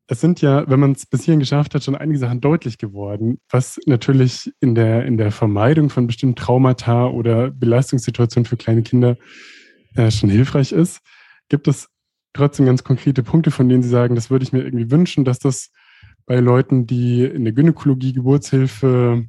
[0.08, 3.38] Es sind ja, wenn man es bis hierhin geschafft hat, schon einige Sachen deutlich geworden,
[3.48, 9.16] was natürlich in der, in der Vermeidung von bestimmten Traumata oder Belastungssituationen für kleine Kinder
[9.94, 11.00] äh, schon hilfreich ist.
[11.48, 11.88] Gibt es
[12.32, 15.38] trotzdem ganz konkrete Punkte, von denen Sie sagen, das würde ich mir irgendwie wünschen, dass
[15.38, 15.70] das
[16.28, 19.24] bei Leuten, die in der Gynäkologie, Geburtshilfe,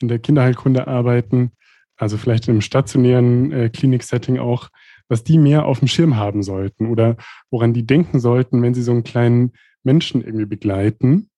[0.00, 1.52] in der Kinderheilkunde arbeiten,
[1.96, 4.70] also vielleicht in einem stationären äh, Kliniksetting auch,
[5.08, 7.16] was die mehr auf dem Schirm haben sollten oder
[7.50, 9.52] woran die denken sollten, wenn sie so einen kleinen
[9.82, 11.28] Menschen irgendwie begleiten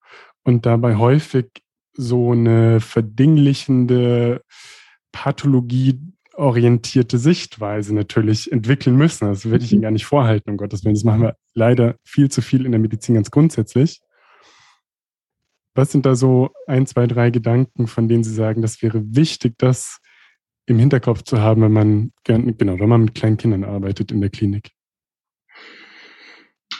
[0.45, 1.47] und dabei häufig
[1.93, 4.43] so eine verdinglichende
[5.11, 5.99] Pathologie
[6.35, 9.27] orientierte Sichtweise natürlich entwickeln müssen.
[9.27, 10.95] Das werde ich Ihnen gar nicht vorhalten, um Gottes Willen.
[10.95, 14.01] Das machen wir leider viel zu viel in der Medizin ganz grundsätzlich.
[15.77, 19.55] Was sind da so ein, zwei, drei Gedanken, von denen Sie sagen, das wäre wichtig,
[19.59, 20.01] das
[20.67, 24.31] im Hinterkopf zu haben, wenn man genau, wenn man mit kleinen Kindern arbeitet in der
[24.31, 24.71] Klinik?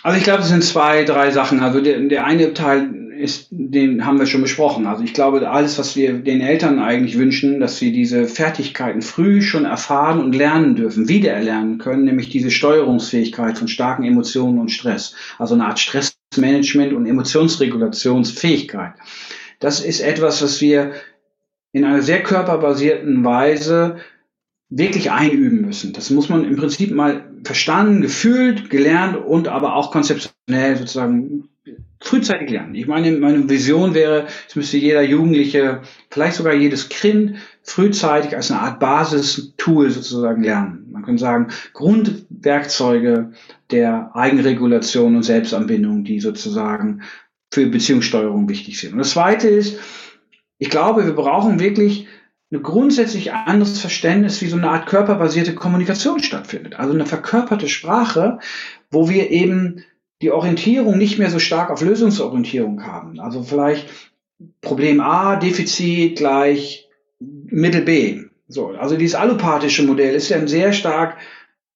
[0.03, 1.61] Also ich glaube, es sind zwei, drei Sachen.
[1.61, 4.87] Also der, der eine Teil ist, den haben wir schon besprochen.
[4.87, 9.43] Also ich glaube, alles, was wir den Eltern eigentlich wünschen, dass sie diese Fertigkeiten früh
[9.43, 15.15] schon erfahren und lernen dürfen, wiedererlernen können, nämlich diese Steuerungsfähigkeit von starken Emotionen und Stress.
[15.39, 15.81] Also eine Art
[16.33, 18.95] Stressmanagement und Emotionsregulationsfähigkeit.
[19.59, 20.93] Das ist etwas, was wir
[21.73, 23.97] in einer sehr körperbasierten Weise
[24.69, 25.93] wirklich einüben müssen.
[25.93, 31.49] Das muss man im Prinzip mal verstanden, gefühlt, gelernt und aber auch konzeptionell sozusagen
[32.01, 32.75] frühzeitig lernen.
[32.75, 38.51] Ich meine, meine Vision wäre, es müsste jeder Jugendliche, vielleicht sogar jedes Kind frühzeitig als
[38.51, 40.87] eine Art Basistool sozusagen lernen.
[40.93, 43.33] Man könnte sagen, Grundwerkzeuge
[43.73, 47.03] der Eigenregulation und Selbstanbindung, die sozusagen
[47.53, 48.93] für Beziehungssteuerung wichtig sind.
[48.93, 49.79] Und das Zweite ist,
[50.59, 52.07] ich glaube, wir brauchen wirklich
[52.53, 56.79] ein grundsätzlich anderes Verständnis, wie so eine Art körperbasierte Kommunikation stattfindet.
[56.79, 58.39] Also eine verkörperte Sprache,
[58.91, 59.83] wo wir eben
[60.23, 63.19] die Orientierung nicht mehr so stark auf Lösungsorientierung haben.
[63.19, 63.89] Also vielleicht
[64.61, 66.86] Problem A, Defizit gleich
[67.19, 68.23] Mittel B.
[68.49, 71.17] So, also dieses allopathische Modell ist ja ein sehr stark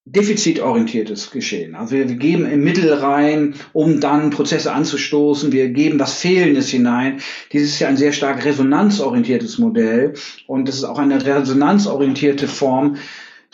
[0.05, 1.75] defizitorientiertes Geschehen.
[1.75, 5.53] Also wir, geben im Mittel rein, um dann Prozesse anzustoßen.
[5.53, 7.21] Wir geben was Fehlendes hinein.
[7.53, 10.15] Dieses ist ja ein sehr stark resonanzorientiertes Modell
[10.47, 12.97] und das ist auch eine resonanzorientierte Form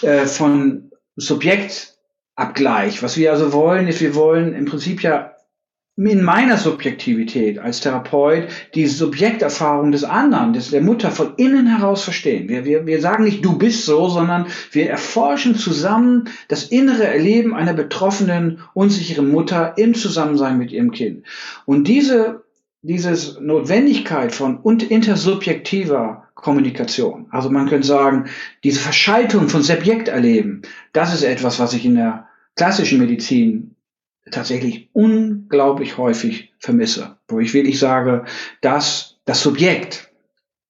[0.03, 3.03] äh, von Subjektabgleich.
[3.03, 5.36] Was wir also wollen, ist, wir wollen im Prinzip ja
[5.97, 12.05] in meiner Subjektivität als Therapeut die Subjekterfahrung des anderen, des, der Mutter von innen heraus
[12.05, 12.51] verstehen.
[12.51, 17.55] Wir, wir, wir sagen nicht, du bist so, sondern wir erforschen zusammen das innere Erleben
[17.55, 21.25] einer betroffenen, unsicheren Mutter im Zusammensein mit ihrem Kind.
[21.65, 22.45] Und diese,
[22.83, 28.27] diese Notwendigkeit von und intersubjektiver Kommunikation, also man könnte sagen,
[28.65, 30.61] diese Verschaltung von Subjekterleben,
[30.93, 33.76] das ist etwas, was ich in der klassischen Medizin
[34.31, 38.25] tatsächlich unglaublich häufig vermisse, wo ich wirklich sage,
[38.61, 40.11] dass das Subjekt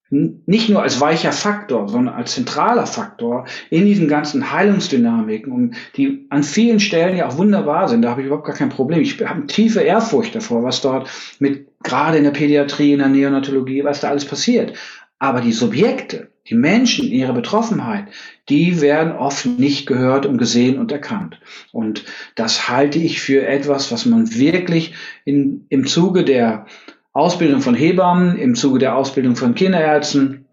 [0.08, 6.26] nicht nur als weicher Faktor, sondern als zentraler Faktor in diesen ganzen Heilungsdynamiken und die
[6.30, 9.00] an vielen Stellen ja auch wunderbar sind, da habe ich überhaupt gar kein Problem.
[9.00, 13.08] Ich habe eine tiefe Ehrfurcht davor, was dort mit gerade in der Pädiatrie, in der
[13.08, 14.74] Neonatologie, was da alles passiert.
[15.18, 18.06] Aber die Subjekte, die Menschen in ihrer Betroffenheit,
[18.48, 21.40] die werden oft nicht gehört und gesehen und erkannt.
[21.72, 24.94] Und das halte ich für etwas, was man wirklich
[25.24, 26.66] in, im Zuge der
[27.12, 30.46] Ausbildung von Hebammen, im Zuge der Ausbildung von Kinderärzten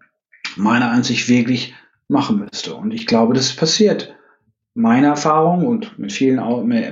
[0.56, 1.74] meiner Ansicht wirklich
[2.08, 2.74] machen müsste.
[2.74, 4.14] Und ich glaube, das passiert.
[4.74, 6.38] Meine Erfahrung und mit vielen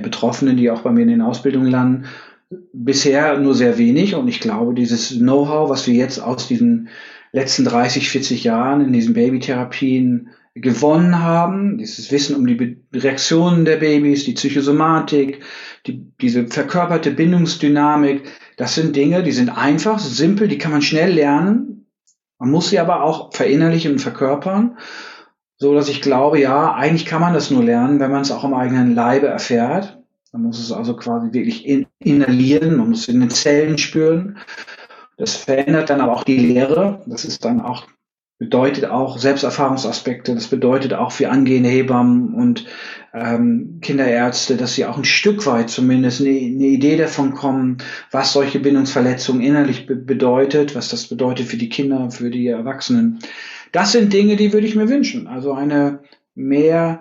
[0.01, 2.05] Betroffenen, die auch bei mir in den Ausbildungen landen,
[2.71, 4.15] bisher nur sehr wenig.
[4.15, 6.89] Und ich glaube, dieses Know-how, was wir jetzt aus diesen
[7.33, 11.79] letzten 30, 40 Jahren in diesen Babytherapien gewonnen haben.
[11.79, 15.41] Dieses Wissen um die Reaktionen der Babys, die Psychosomatik,
[15.85, 18.23] die, diese verkörperte Bindungsdynamik.
[18.55, 21.87] Das sind Dinge, die sind einfach, simpel, die kann man schnell lernen.
[22.37, 24.77] Man muss sie aber auch verinnerlichen und verkörpern.
[25.57, 28.43] So dass ich glaube, ja, eigentlich kann man das nur lernen, wenn man es auch
[28.43, 29.99] im eigenen Leibe erfährt.
[30.33, 31.65] Man muss es also quasi wirklich
[31.99, 34.37] inhalieren, man muss es in den Zellen spüren.
[35.23, 37.01] Das verändert dann aber auch die Lehre.
[37.05, 37.87] Das ist dann auch,
[38.39, 40.35] bedeutet auch Selbsterfahrungsaspekte.
[40.35, 42.65] Das bedeutet auch für angehende Hebammen und
[43.13, 47.77] ähm, Kinderärzte, dass sie auch ein Stück weit zumindest eine, eine Idee davon kommen,
[48.11, 53.19] was solche Bindungsverletzungen innerlich be bedeutet, was das bedeutet für die Kinder, für die Erwachsenen.
[53.71, 55.27] Das sind Dinge, die würde ich mir wünschen.
[55.27, 55.99] Also eine
[56.35, 56.99] mehr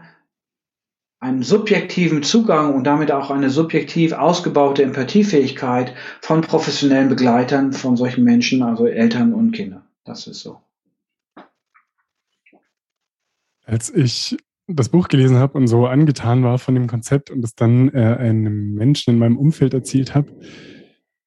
[1.23, 8.25] einen subjektiven Zugang und damit auch eine subjektiv ausgebaute Empathiefähigkeit von professionellen Begleitern von solchen
[8.25, 9.85] Menschen, also Eltern und Kindern.
[10.05, 10.61] Das ist so.
[13.65, 14.37] Als ich
[14.67, 18.17] das Buch gelesen habe und so angetan war von dem Konzept und es dann äh,
[18.19, 20.33] einem Menschen in meinem Umfeld erzählt habe,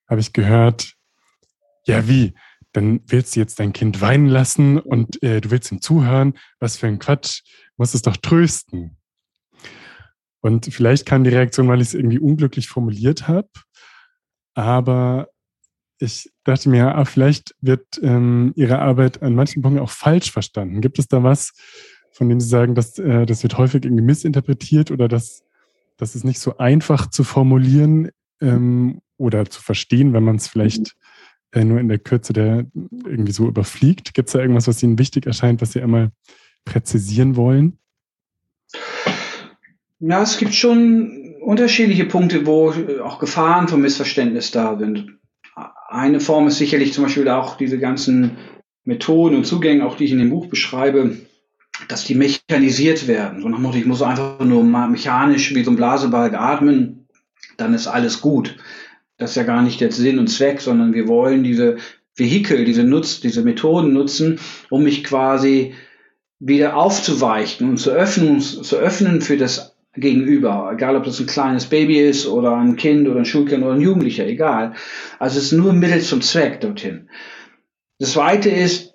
[0.10, 0.96] habe ich gehört,
[1.86, 2.34] ja wie,
[2.74, 6.76] dann willst du jetzt dein Kind weinen lassen und äh, du willst ihm zuhören, was
[6.76, 7.44] für ein Quatsch,
[7.78, 8.98] musst es doch trösten.
[10.46, 13.50] Und vielleicht kam die Reaktion, weil ich es irgendwie unglücklich formuliert habe,
[14.54, 15.30] aber
[15.98, 20.82] ich dachte mir, ah, vielleicht wird ähm, Ihre Arbeit an manchen Punkten auch falsch verstanden.
[20.82, 21.54] Gibt es da was,
[22.12, 25.44] von dem Sie sagen, dass äh, das wird häufig irgendwie missinterpretiert oder dass
[25.98, 30.96] das ist nicht so einfach zu formulieren ähm, oder zu verstehen, wenn man es vielleicht
[31.54, 32.68] äh, nur in der Kürze der
[33.04, 34.14] irgendwie so überfliegt?
[34.14, 36.12] Gibt es da irgendwas, was Ihnen wichtig erscheint, was Sie einmal
[36.66, 37.80] präzisieren wollen?
[40.08, 42.72] Ja, es gibt schon unterschiedliche Punkte, wo
[43.04, 45.18] auch Gefahren von Missverständnis da sind.
[45.90, 48.38] Eine Form ist sicherlich zum Beispiel auch diese ganzen
[48.84, 51.18] Methoden und Zugänge, auch die ich in dem Buch beschreibe,
[51.88, 53.42] dass die mechanisiert werden.
[53.42, 57.08] So nach Motto, ich muss einfach nur mechanisch wie so ein Blasebalg atmen,
[57.58, 58.58] dann ist alles gut.
[59.18, 61.78] Das ist ja gar nicht der Sinn und Zweck, sondern wir wollen diese
[62.16, 65.74] Vehikel, diese Nutz, diese Methoden nutzen, um mich quasi
[66.38, 69.65] wieder aufzuweichen und zu öffnen, zu öffnen für das
[69.98, 70.72] Gegenüber.
[70.74, 73.82] Egal, ob das ein kleines Baby ist oder ein Kind oder ein Schulkind oder ein
[73.82, 74.74] Jugendlicher, egal.
[75.20, 77.10] Also es ist nur Mittel zum Zweck dorthin.
[78.00, 78.94] Das zweite ist,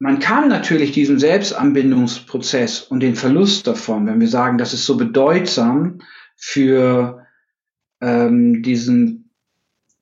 [0.00, 4.96] man kann natürlich diesen Selbstanbindungsprozess und den Verlust davon, wenn wir sagen, das ist so
[4.96, 6.00] bedeutsam
[6.36, 7.26] für
[8.00, 9.30] ähm, diesen,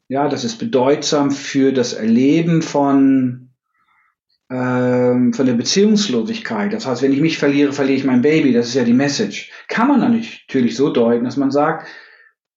[0.06, 3.47] ja, das ist bedeutsam für das Erleben von,
[4.50, 6.72] ähm, von der Beziehungslosigkeit.
[6.72, 8.52] Das heißt, wenn ich mich verliere, verliere ich mein Baby.
[8.52, 9.50] Das ist ja die Message.
[9.68, 11.86] Kann man natürlich so deuten, dass man sagt,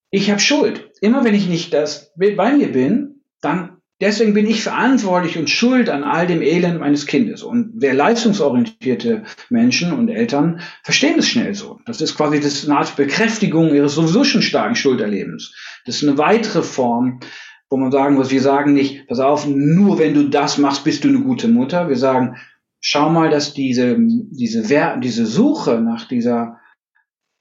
[0.10, 0.92] ich habe Schuld.
[1.02, 5.88] Immer wenn ich nicht das bei mir bin, dann Deswegen bin ich verantwortlich und schuld
[5.88, 7.44] an all dem Elend meines Kindes.
[7.44, 11.80] Und wer leistungsorientierte Menschen und Eltern verstehen es schnell so.
[11.86, 15.54] Das ist quasi das eine Art Bekräftigung ihres sowieso schon starken Schulderlebens.
[15.86, 17.20] Das ist eine weitere Form,
[17.72, 21.06] wo man sagen muss, wir sagen nicht, pass auf, nur wenn du das machst, bist
[21.06, 21.88] du eine gute Mutter.
[21.88, 22.36] Wir sagen,
[22.82, 26.60] schau mal, dass diese, diese, diese Suche nach dieser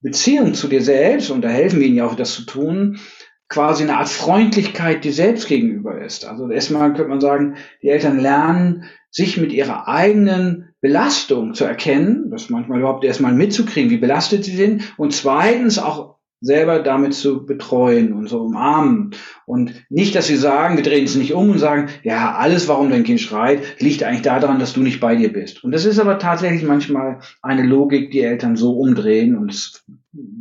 [0.01, 3.01] Beziehung zu dir selbst, und da helfen wir ihnen ja auch, das zu tun,
[3.49, 6.25] quasi eine Art Freundlichkeit dir selbst gegenüber ist.
[6.25, 12.31] Also erstmal könnte man sagen, die Eltern lernen, sich mit ihrer eigenen Belastung zu erkennen,
[12.31, 17.45] das manchmal überhaupt erstmal mitzukriegen, wie belastet sie sind, und zweitens auch selber damit zu
[17.45, 19.11] betreuen und so umarmen.
[19.45, 22.91] Und nicht, dass sie sagen, wir drehen es nicht um und sagen, ja, alles, warum
[22.91, 25.63] dein Kind schreit, liegt eigentlich daran, dass du nicht bei dir bist.
[25.63, 29.83] Und das ist aber tatsächlich manchmal eine Logik, die Eltern so umdrehen und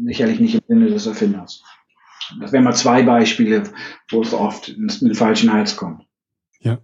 [0.05, 1.63] sicherlich nicht im Sinne des Erfinders.
[2.39, 3.63] Das wären mal zwei Beispiele,
[4.09, 6.03] wo es oft in den falschen Hals kommt.
[6.59, 6.79] Ja.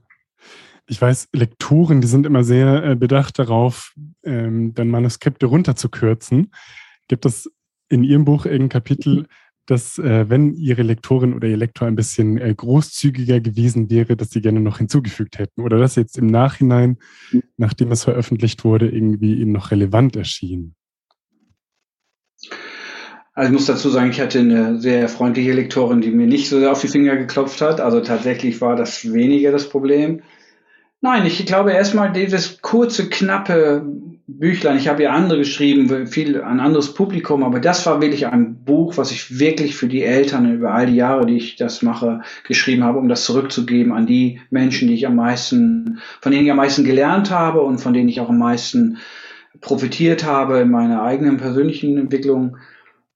[0.88, 3.94] Ich weiß, Lektoren, die sind immer sehr äh, bedacht darauf,
[4.24, 6.52] ähm, dann Manuskripte runterzukürzen.
[7.08, 7.52] Gibt es
[7.90, 9.28] in Ihrem Buch irgendein Kapitel,
[9.66, 14.30] dass äh, wenn Ihre Lektorin oder Ihr Lektor ein bisschen äh, großzügiger gewesen wäre, dass
[14.30, 16.98] Sie gerne noch hinzugefügt hätten oder dass jetzt im Nachhinein,
[17.58, 20.76] nachdem es veröffentlicht wurde, irgendwie Ihnen noch relevant erschien?
[23.34, 26.60] Also ich muss dazu sagen, ich hatte eine sehr freundliche Lektorin, die mir nicht so
[26.60, 27.82] sehr auf die Finger geklopft hat.
[27.82, 30.22] Also tatsächlich war das weniger das Problem.
[31.06, 33.86] Nein, ich glaube erstmal dieses kurze, knappe
[34.26, 34.78] Büchlein.
[34.78, 38.98] Ich habe ja andere geschrieben, viel ein anderes Publikum, aber das war wirklich ein Buch,
[38.98, 42.84] was ich wirklich für die Eltern über all die Jahre, die ich das mache, geschrieben
[42.84, 46.58] habe, um das zurückzugeben an die Menschen, die ich am meisten, von denen ich am
[46.58, 48.98] meisten gelernt habe und von denen ich auch am meisten
[49.62, 52.58] profitiert habe in meiner eigenen persönlichen Entwicklung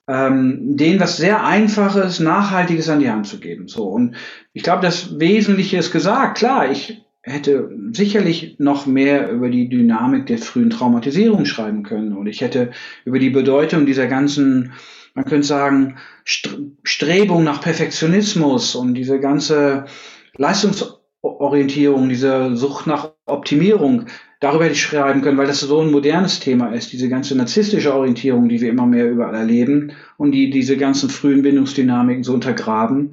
[0.07, 3.67] ähm, denen was sehr Einfaches, Nachhaltiges an die Hand zu geben.
[3.67, 4.13] So und
[4.53, 6.37] ich glaube, das Wesentliche ist gesagt.
[6.37, 12.27] Klar, ich hätte sicherlich noch mehr über die Dynamik der frühen Traumatisierung schreiben können und
[12.27, 12.71] ich hätte
[13.05, 14.73] über die Bedeutung dieser ganzen,
[15.13, 19.85] man könnte sagen, Strebung nach Perfektionismus und diese ganze
[20.35, 24.05] Leistungsorientierung, diese Sucht nach Optimierung
[24.39, 27.93] darüber hätte ich schreiben können, weil das so ein modernes Thema ist, diese ganze narzisstische
[27.93, 33.11] Orientierung, die wir immer mehr überall erleben und die diese ganzen frühen Bindungsdynamiken so untergraben.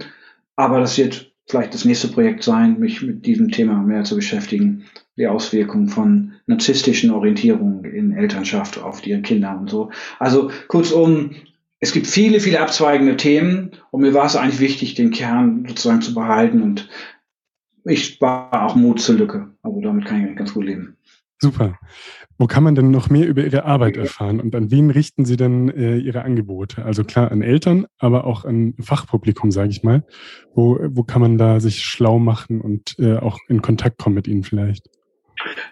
[0.55, 4.85] Aber das wird vielleicht das nächste Projekt sein, mich mit diesem Thema mehr zu beschäftigen,
[5.16, 9.90] die Auswirkungen von narzisstischen Orientierungen in Elternschaft auf die Kinder und so.
[10.18, 11.36] Also kurzum,
[11.81, 16.02] es gibt viele, viele abzweigende Themen und mir war es eigentlich wichtig, den Kern sozusagen
[16.02, 16.89] zu behalten und
[17.85, 19.52] ich war auch Mut zur Lücke.
[19.62, 20.97] Also damit kann ich ganz gut leben.
[21.39, 21.78] Super.
[22.39, 25.37] Wo kann man denn noch mehr über Ihre Arbeit erfahren und an wen richten Sie
[25.37, 26.85] denn äh, Ihre Angebote?
[26.85, 30.05] Also klar an Eltern, aber auch an Fachpublikum, sage ich mal.
[30.55, 34.29] Wo, wo kann man da sich schlau machen und äh, auch in Kontakt kommen mit
[34.29, 34.91] Ihnen vielleicht?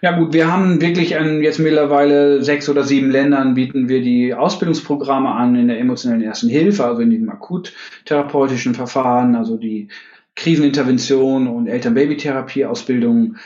[0.03, 4.35] Ja gut, wir haben wirklich an jetzt mittlerweile sechs oder sieben Ländern bieten wir die
[4.35, 9.89] Ausbildungsprogramme an in der emotionellen Ersten Hilfe, also in diesem akut-therapeutischen Verfahren, also die
[10.37, 13.37] Krisenintervention und Eltern-Baby-Therapie-Ausbildung.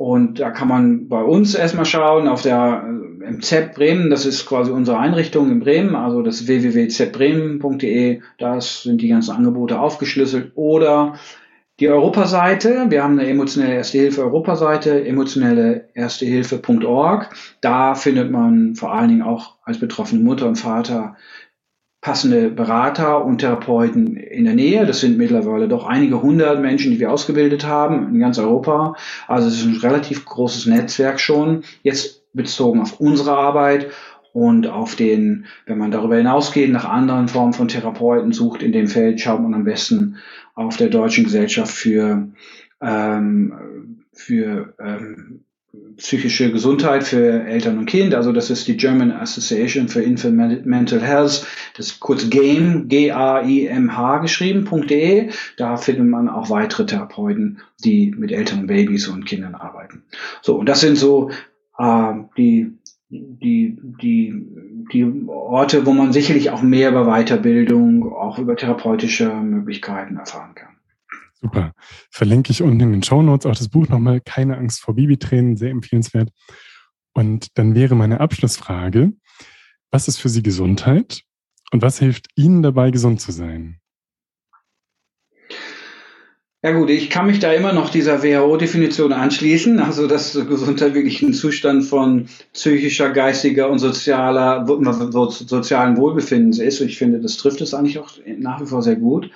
[0.00, 4.70] Und da kann man bei uns erstmal schauen auf der MZ Bremen, das ist quasi
[4.70, 10.52] unsere Einrichtung in Bremen, also das www.zbremen.de, da sind die ganzen Angebote aufgeschlüsselt.
[10.54, 11.16] Oder
[11.80, 17.34] die Europaseite, wir haben eine emotionelle Erste Hilfe Europaseite, emotionelle Erstehilfe.org.
[17.60, 21.16] Da findet man vor allen Dingen auch als betroffene Mutter und Vater
[22.00, 24.86] passende Berater und Therapeuten in der Nähe.
[24.86, 28.94] Das sind mittlerweile doch einige hundert Menschen, die wir ausgebildet haben in ganz Europa.
[29.28, 33.88] Also es ist ein relativ großes Netzwerk schon, jetzt bezogen auf unsere Arbeit
[34.32, 38.86] und auf den, wenn man darüber hinausgeht, nach anderen Formen von Therapeuten sucht in dem
[38.86, 40.16] Feld, schaut man am besten
[40.54, 42.28] auf der Deutschen Gesellschaft für,
[42.80, 45.44] ähm, für ähm,
[45.96, 48.14] psychische Gesundheit für Eltern und Kind.
[48.14, 51.46] Also das ist die German Association for Infant Mental Health.
[51.76, 55.30] Das ist kurz GAIM, G-A-I-M-H geschrieben.de.
[55.56, 60.02] Da findet man auch weitere Therapeuten, die mit Eltern und Babys und Kindern arbeiten.
[60.42, 61.30] So, und das sind so
[61.78, 62.72] äh, die
[63.10, 64.46] die, die,
[64.92, 70.69] die Orte, wo man sicherlich auch mehr über Weiterbildung, auch über therapeutische Möglichkeiten erfahren kann.
[71.40, 71.72] Super.
[72.10, 74.20] Verlinke ich unten in den Show Notes auch das Buch nochmal.
[74.20, 76.30] Keine Angst vor Babytränen, sehr empfehlenswert.
[77.12, 79.12] Und dann wäre meine Abschlussfrage,
[79.90, 81.22] was ist für Sie Gesundheit
[81.72, 83.80] und was hilft Ihnen dabei, gesund zu sein?
[86.62, 91.22] Ja gut, ich kann mich da immer noch dieser WHO-Definition anschließen, also dass Gesundheit wirklich
[91.22, 96.82] ein Zustand von psychischer, geistiger und sozialer, sozialen Wohlbefindens ist.
[96.82, 99.30] Und ich finde, das trifft es eigentlich auch nach wie vor sehr gut.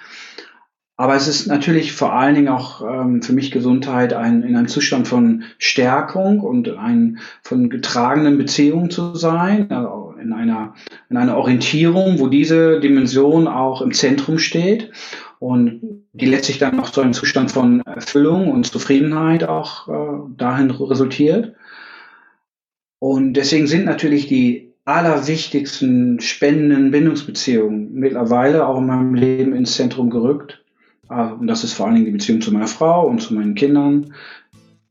[0.96, 4.68] Aber es ist natürlich vor allen Dingen auch ähm, für mich Gesundheit ein, in einem
[4.68, 10.74] Zustand von Stärkung und ein, von getragenen Beziehungen zu sein, also in einer,
[11.10, 14.92] in einer Orientierung, wo diese Dimension auch im Zentrum steht
[15.40, 20.70] und die letztlich dann auch zu einem Zustand von Erfüllung und Zufriedenheit auch äh, dahin
[20.70, 21.54] resultiert.
[23.00, 30.08] Und deswegen sind natürlich die allerwichtigsten spendenden Bindungsbeziehungen mittlerweile auch in meinem Leben ins Zentrum
[30.08, 30.63] gerückt.
[31.08, 33.54] Also, und das ist vor allen Dingen die Beziehung zu meiner Frau und zu meinen
[33.54, 34.14] Kindern.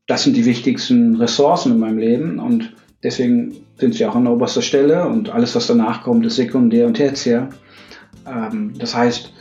[0.06, 4.62] Das sind die wichtigsten Ressourcen in meinem Leben und deswegen sind sie auch an oberster
[4.62, 7.48] Stelle und alles, was danach kommt, ist sekundär und tertiär.
[8.26, 9.32] Ähm, das heißt,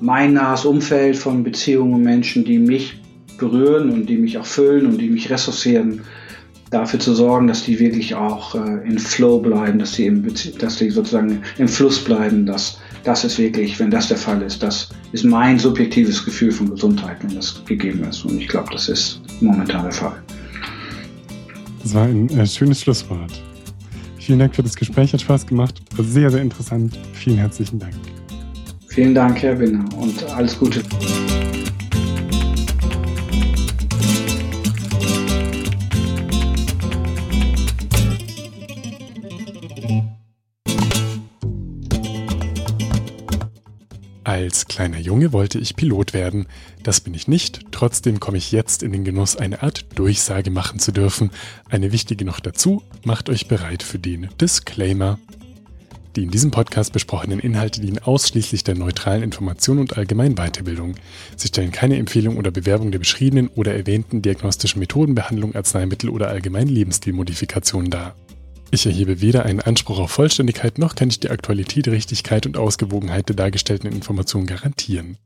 [0.00, 3.00] mein nahes Umfeld von Beziehungen und Menschen, die mich
[3.38, 6.02] berühren und die mich auch füllen und die mich ressourcieren,
[6.72, 10.26] dafür zu sorgen, dass die wirklich auch äh, in Flow bleiben, dass die, im,
[10.58, 12.46] dass die sozusagen im Fluss bleiben.
[12.46, 16.70] Dass, das ist wirklich, wenn das der Fall ist, das ist mein subjektives Gefühl von
[16.70, 18.24] Gesundheit, wenn das gegeben ist.
[18.24, 20.22] Und ich glaube, das ist momentan der Fall.
[21.82, 23.32] Das war ein äh, schönes Schlusswort.
[24.18, 25.82] Vielen Dank für das Gespräch, hat Spaß gemacht.
[25.96, 26.96] War sehr, sehr interessant.
[27.12, 27.94] Vielen herzlichen Dank.
[28.86, 30.82] Vielen Dank, Herr Binner, und alles Gute.
[44.42, 46.46] Als kleiner Junge wollte ich Pilot werden.
[46.82, 47.60] Das bin ich nicht.
[47.70, 51.30] Trotzdem komme ich jetzt in den Genuss, eine Art Durchsage machen zu dürfen.
[51.70, 55.20] Eine wichtige noch dazu, macht euch bereit für den Disclaimer.
[56.16, 60.96] Die in diesem Podcast besprochenen Inhalte dienen ausschließlich der neutralen Information und allgemeinen Weiterbildung.
[61.36, 66.26] Sie stellen keine Empfehlung oder Bewerbung der beschriebenen oder erwähnten diagnostischen Methoden, Behandlung, Arzneimittel oder
[66.30, 68.16] allgemeinen Lebensstilmodifikationen dar.
[68.74, 73.28] Ich erhebe weder einen Anspruch auf Vollständigkeit noch kann ich die Aktualität, Richtigkeit und Ausgewogenheit
[73.28, 75.18] der dargestellten Informationen garantieren.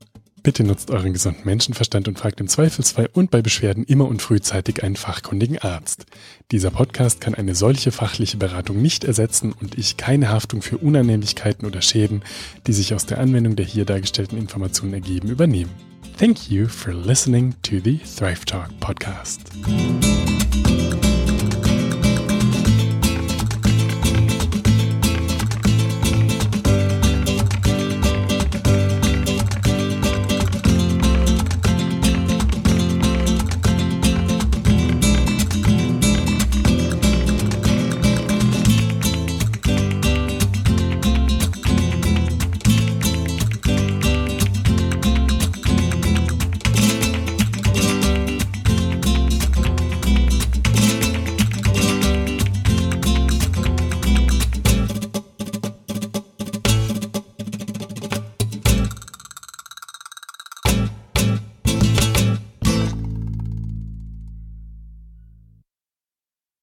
[0.43, 4.83] Bitte nutzt euren gesunden Menschenverstand und fragt im Zweifelsfall und bei Beschwerden immer und frühzeitig
[4.83, 6.07] einen fachkundigen Arzt.
[6.51, 11.69] Dieser Podcast kann eine solche fachliche Beratung nicht ersetzen und ich keine Haftung für Unannehmlichkeiten
[11.69, 12.25] oder Schäden,
[12.67, 15.71] die sich aus der Anwendung der hier dargestellten Informationen ergeben, übernehmen.
[16.19, 19.43] Thank you for listening to the Thrive Talk podcast.